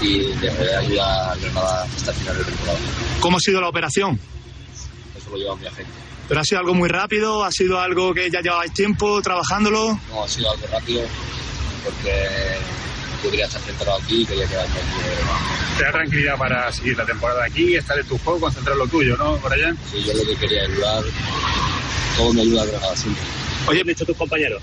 y 0.00 0.18
de 0.40 0.76
ayudar 0.76 1.30
a 1.30 1.36
Granada 1.36 1.84
hasta 1.84 2.10
el 2.10 2.16
final 2.16 2.36
del 2.38 2.46
temporada. 2.46 2.78
¿Cómo 3.20 3.36
ha 3.36 3.40
sido 3.40 3.60
la 3.60 3.68
operación? 3.68 4.18
Eso 5.16 5.30
lo 5.30 5.36
lleva 5.36 5.56
mi 5.56 5.66
agente. 5.66 5.92
¿Pero 6.28 6.40
ha 6.40 6.44
sido 6.44 6.60
algo 6.60 6.74
muy 6.74 6.88
rápido? 6.88 7.44
¿Ha 7.44 7.52
sido 7.52 7.78
algo 7.78 8.14
que 8.14 8.30
ya 8.30 8.40
llevabais 8.40 8.72
tiempo 8.72 9.20
trabajándolo? 9.20 9.98
No, 10.10 10.24
ha 10.24 10.28
sido 10.28 10.50
algo 10.50 10.66
rápido 10.72 11.02
porque 11.84 12.28
yo 13.22 13.30
quería 13.30 13.46
estar 13.46 13.60
centrado 13.60 13.98
aquí 13.98 14.22
y 14.22 14.26
quería 14.26 14.46
quedarme 14.46 14.74
aquí. 14.74 15.78
Te 15.78 15.84
da 15.84 15.92
tranquilidad 15.92 16.38
para 16.38 16.72
seguir 16.72 16.96
la 16.96 17.04
temporada 17.04 17.44
aquí, 17.44 17.76
estar 17.76 17.98
en 17.98 18.06
tu 18.06 18.16
juego, 18.18 18.40
concentrar 18.40 18.76
lo 18.76 18.86
tuyo, 18.86 19.16
¿no, 19.16 19.36
Brian? 19.38 19.76
Sí, 19.90 20.02
yo 20.04 20.14
lo 20.14 20.24
que 20.24 20.36
quería 20.36 20.62
ayudar, 20.62 21.04
todo 22.16 22.32
me 22.32 22.40
ayuda 22.42 22.62
a 22.62 22.66
Granada 22.66 22.96
siempre. 22.96 23.22
Oye, 23.66 23.80
¿han 23.80 23.86
dicho 23.86 24.04
tus 24.04 24.16
compañeros? 24.16 24.62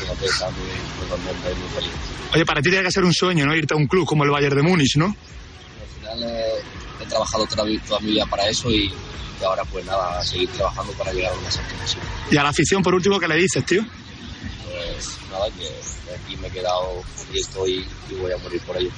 No, 0.00 0.06
no 0.06 0.12
tengo 0.12 0.18
que 0.18 0.26
estar 0.26 0.50
muy, 0.52 0.66
muy 0.98 1.08
contento 1.08 1.50
y 1.50 1.54
muy 1.60 1.68
feliz. 1.70 1.92
Oye, 2.34 2.46
para 2.46 2.60
ti 2.60 2.70
tiene 2.70 2.84
que 2.84 2.90
ser 2.90 3.04
un 3.04 3.12
sueño, 3.12 3.46
¿no? 3.46 3.54
Irte 3.54 3.74
a 3.74 3.76
un 3.76 3.86
club 3.86 4.06
como 4.06 4.24
el 4.24 4.30
Bayern 4.30 4.56
de 4.56 4.62
Múnich, 4.62 4.96
¿no? 4.96 5.06
Al 5.06 6.16
final 6.16 6.30
eh, 6.30 6.62
he 7.02 7.06
trabajado 7.06 7.46
toda, 7.46 7.64
toda 7.86 8.00
mi 8.00 8.12
vida 8.12 8.26
para 8.26 8.48
eso 8.48 8.70
y, 8.70 8.92
y 9.40 9.44
ahora 9.44 9.64
pues 9.64 9.84
nada, 9.84 10.18
a 10.18 10.24
seguir 10.24 10.48
trabajando 10.50 10.92
para 10.92 11.12
llegar 11.12 11.32
a 11.32 11.36
lo 11.36 11.42
más 11.42 11.58
alto 11.58 11.74
posible. 11.76 12.04
Y 12.30 12.36
a 12.36 12.42
la 12.42 12.48
afición, 12.50 12.82
por 12.82 12.94
último, 12.94 13.18
¿qué 13.18 13.28
le 13.28 13.36
dices, 13.36 13.64
tío? 13.64 13.82
Pues 13.82 15.18
nada, 15.30 15.46
que 15.58 16.14
aquí 16.14 16.36
me 16.36 16.48
he 16.48 16.50
quedado 16.50 17.02
y 17.32 17.38
estoy 17.38 17.86
y 18.10 18.14
voy 18.14 18.32
a 18.32 18.38
morir 18.38 18.60
por 18.66 18.76
ello. 18.76 18.90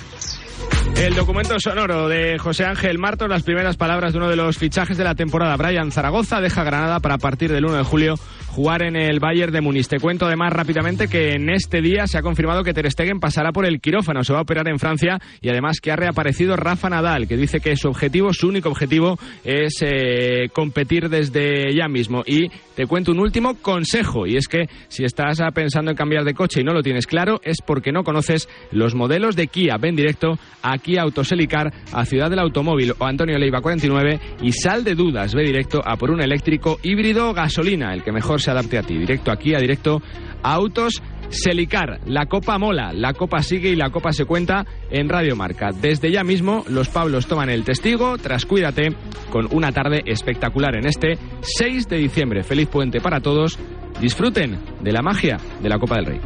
El 0.96 1.14
documento 1.14 1.58
sonoro 1.60 2.08
de 2.08 2.38
José 2.38 2.64
Ángel 2.64 2.98
Martos, 2.98 3.28
las 3.28 3.42
primeras 3.42 3.76
palabras 3.76 4.12
de 4.12 4.18
uno 4.18 4.28
de 4.28 4.36
los 4.36 4.56
fichajes 4.56 4.96
de 4.96 5.04
la 5.04 5.14
temporada. 5.14 5.56
Brian 5.56 5.92
Zaragoza 5.92 6.40
deja 6.40 6.64
Granada 6.64 7.00
para 7.00 7.18
partir 7.18 7.52
del 7.52 7.66
1 7.66 7.76
de 7.76 7.84
julio 7.84 8.14
jugar 8.56 8.82
en 8.82 8.96
el 8.96 9.20
Bayern 9.20 9.52
de 9.52 9.60
Múnich. 9.60 9.86
Te 9.86 10.00
cuento 10.00 10.24
además 10.24 10.50
rápidamente 10.50 11.08
que 11.08 11.32
en 11.32 11.50
este 11.50 11.82
día 11.82 12.06
se 12.06 12.16
ha 12.16 12.22
confirmado 12.22 12.64
que 12.64 12.72
Ter 12.72 12.90
Stegen 12.90 13.20
pasará 13.20 13.52
por 13.52 13.66
el 13.66 13.82
quirófano, 13.82 14.24
se 14.24 14.32
va 14.32 14.38
a 14.38 14.42
operar 14.42 14.66
en 14.66 14.78
Francia 14.78 15.18
y 15.42 15.50
además 15.50 15.78
que 15.78 15.92
ha 15.92 15.96
reaparecido 15.96 16.56
Rafa 16.56 16.88
Nadal, 16.88 17.28
que 17.28 17.36
dice 17.36 17.60
que 17.60 17.76
su 17.76 17.88
objetivo, 17.88 18.32
su 18.32 18.48
único 18.48 18.70
objetivo 18.70 19.18
es 19.44 19.74
eh, 19.82 20.48
competir 20.54 21.10
desde 21.10 21.70
ya 21.76 21.86
mismo. 21.86 22.22
Y 22.26 22.48
te 22.74 22.86
cuento 22.86 23.12
un 23.12 23.20
último 23.20 23.56
consejo 23.60 24.26
y 24.26 24.38
es 24.38 24.48
que 24.48 24.70
si 24.88 25.04
estás 25.04 25.38
pensando 25.52 25.90
en 25.90 25.96
cambiar 25.98 26.24
de 26.24 26.32
coche 26.32 26.62
y 26.62 26.64
no 26.64 26.72
lo 26.72 26.82
tienes 26.82 27.06
claro 27.06 27.40
es 27.44 27.58
porque 27.60 27.92
no 27.92 28.04
conoces 28.04 28.48
los 28.72 28.94
modelos 28.94 29.36
de 29.36 29.48
Kia. 29.48 29.76
Ven 29.76 29.96
directo 29.96 30.38
a 30.62 30.78
Kia 30.78 31.02
Autoselicar, 31.02 31.74
a 31.92 32.06
Ciudad 32.06 32.30
del 32.30 32.38
Automóvil 32.38 32.94
o 32.98 33.04
Antonio 33.04 33.36
Leiva 33.36 33.60
49 33.60 34.18
y 34.40 34.52
sal 34.52 34.82
de 34.82 34.94
dudas. 34.94 35.34
Ve 35.34 35.42
directo 35.42 35.82
a 35.84 35.96
por 35.96 36.10
un 36.10 36.22
eléctrico 36.22 36.78
híbrido 36.82 37.34
gasolina, 37.34 37.92
el 37.92 38.02
que 38.02 38.12
mejor 38.12 38.40
se 38.46 38.52
adapte 38.52 38.78
a 38.78 38.82
ti. 38.82 38.96
Directo 38.96 39.32
aquí, 39.32 39.54
a 39.54 39.58
directo 39.58 40.00
a 40.42 40.54
Autos 40.54 41.02
Selicar. 41.28 42.00
La 42.06 42.26
copa 42.26 42.56
mola, 42.58 42.92
la 42.92 43.12
copa 43.12 43.42
sigue 43.42 43.70
y 43.70 43.76
la 43.76 43.90
copa 43.90 44.12
se 44.12 44.24
cuenta 44.24 44.64
en 44.88 45.08
Radio 45.08 45.34
Marca. 45.34 45.70
Desde 45.72 46.12
ya 46.12 46.22
mismo, 46.22 46.64
los 46.68 46.88
Pablos 46.88 47.26
toman 47.26 47.50
el 47.50 47.64
testigo, 47.64 48.16
tras 48.18 48.46
cuídate, 48.46 48.94
con 49.30 49.48
una 49.50 49.72
tarde 49.72 50.02
espectacular 50.06 50.76
en 50.76 50.86
este 50.86 51.18
6 51.40 51.88
de 51.88 51.96
diciembre. 51.96 52.44
Feliz 52.44 52.68
puente 52.68 53.00
para 53.00 53.20
todos. 53.20 53.58
Disfruten 54.00 54.60
de 54.80 54.92
la 54.92 55.02
magia 55.02 55.38
de 55.60 55.68
la 55.68 55.78
Copa 55.78 55.96
del 55.96 56.06
Rey. 56.06 56.20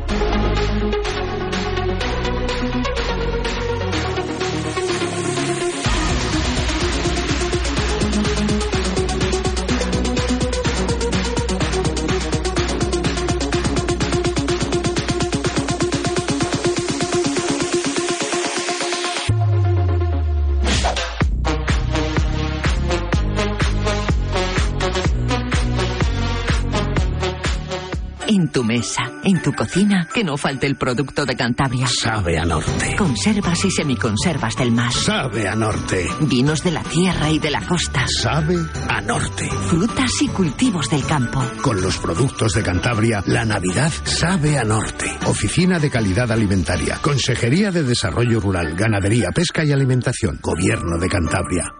Tu 28.60 28.64
mesa, 28.64 29.10
en 29.24 29.40
tu 29.40 29.52
cocina, 29.54 30.06
que 30.12 30.22
no 30.22 30.36
falte 30.36 30.66
el 30.66 30.76
producto 30.76 31.24
de 31.24 31.34
Cantabria. 31.34 31.86
Sabe 31.86 32.38
a 32.38 32.44
norte. 32.44 32.94
Conservas 32.94 33.64
y 33.64 33.70
semiconservas 33.70 34.54
del 34.54 34.70
mar. 34.70 34.92
Sabe 34.92 35.48
a 35.48 35.54
norte. 35.54 36.06
Vinos 36.20 36.62
de 36.62 36.70
la 36.72 36.82
tierra 36.82 37.30
y 37.30 37.38
de 37.38 37.50
la 37.50 37.62
costa. 37.62 38.04
Sabe 38.06 38.56
a 38.86 39.00
norte. 39.00 39.48
Frutas 39.68 40.10
y 40.20 40.28
cultivos 40.28 40.90
del 40.90 41.06
campo. 41.06 41.42
Con 41.62 41.80
los 41.80 41.96
productos 41.96 42.52
de 42.52 42.62
Cantabria, 42.62 43.22
la 43.26 43.46
Navidad 43.46 43.92
sabe 44.04 44.58
a 44.58 44.64
norte. 44.64 45.06
Oficina 45.26 45.78
de 45.78 45.88
Calidad 45.88 46.30
Alimentaria. 46.30 46.98
Consejería 47.00 47.70
de 47.70 47.82
Desarrollo 47.82 48.40
Rural, 48.40 48.74
Ganadería, 48.74 49.30
Pesca 49.34 49.64
y 49.64 49.72
Alimentación. 49.72 50.38
Gobierno 50.42 50.98
de 50.98 51.08
Cantabria. 51.08 51.79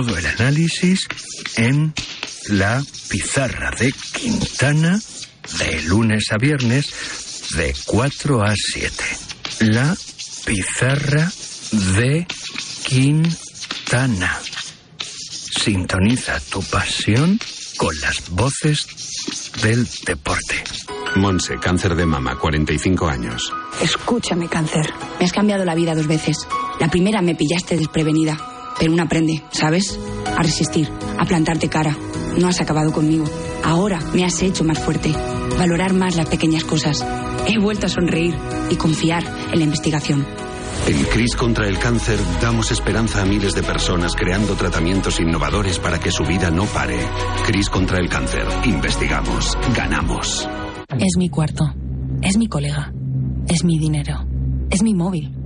Todo 0.00 0.16
el 0.16 0.24
análisis 0.24 1.06
en 1.56 1.92
la 2.48 2.82
pizarra 3.10 3.70
de 3.78 3.92
Quintana 3.92 4.98
de 5.58 5.82
lunes 5.82 6.32
a 6.32 6.38
viernes 6.38 7.50
de 7.54 7.74
4 7.84 8.42
a 8.42 8.54
7. 8.56 9.04
La 9.60 9.94
pizarra 10.46 11.30
de 11.98 12.26
Quintana. 12.86 14.38
Sintoniza 14.98 16.40
tu 16.50 16.62
pasión 16.62 17.38
con 17.76 17.94
las 18.00 18.30
voces 18.30 18.86
del 19.62 19.86
deporte. 20.06 20.64
Monse, 21.16 21.58
cáncer 21.58 21.94
de 21.94 22.06
mama, 22.06 22.38
45 22.38 23.06
años. 23.06 23.52
Escúchame, 23.82 24.48
cáncer. 24.48 24.94
Me 25.18 25.26
has 25.26 25.32
cambiado 25.34 25.66
la 25.66 25.74
vida 25.74 25.94
dos 25.94 26.06
veces. 26.06 26.38
La 26.78 26.88
primera 26.88 27.20
me 27.20 27.34
pillaste 27.34 27.76
desprevenida. 27.76 28.59
Pero 28.80 28.94
uno 28.94 29.02
aprende, 29.02 29.42
¿sabes? 29.50 30.00
A 30.36 30.42
resistir, 30.42 30.88
a 31.18 31.26
plantarte 31.26 31.68
cara. 31.68 31.94
No 32.38 32.48
has 32.48 32.62
acabado 32.62 32.92
conmigo. 32.92 33.26
Ahora 33.62 34.00
me 34.14 34.24
has 34.24 34.42
hecho 34.42 34.64
más 34.64 34.78
fuerte. 34.78 35.12
Valorar 35.58 35.92
más 35.92 36.16
las 36.16 36.30
pequeñas 36.30 36.64
cosas. 36.64 37.06
He 37.46 37.58
vuelto 37.58 37.86
a 37.86 37.90
sonreír 37.90 38.34
y 38.70 38.76
confiar 38.76 39.22
en 39.52 39.58
la 39.58 39.64
investigación. 39.64 40.26
En 40.86 41.04
CRIS 41.04 41.36
contra 41.36 41.68
el 41.68 41.78
cáncer 41.78 42.18
damos 42.40 42.72
esperanza 42.72 43.20
a 43.20 43.26
miles 43.26 43.52
de 43.52 43.62
personas 43.62 44.14
creando 44.16 44.54
tratamientos 44.54 45.20
innovadores 45.20 45.78
para 45.78 46.00
que 46.00 46.10
su 46.10 46.24
vida 46.24 46.50
no 46.50 46.64
pare. 46.64 46.98
CRIS 47.46 47.68
contra 47.68 47.98
el 47.98 48.08
cáncer. 48.08 48.46
Investigamos. 48.64 49.58
Ganamos. 49.76 50.48
Es 50.98 51.18
mi 51.18 51.28
cuarto. 51.28 51.64
Es 52.22 52.38
mi 52.38 52.48
colega. 52.48 52.92
Es 53.46 53.62
mi 53.62 53.78
dinero. 53.78 54.24
Es 54.70 54.82
mi 54.82 54.94
móvil. 54.94 55.36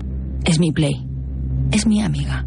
Es 0.44 0.60
mi 0.60 0.70
play. 0.70 1.04
Es 1.72 1.84
mi 1.84 2.00
amiga. 2.00 2.46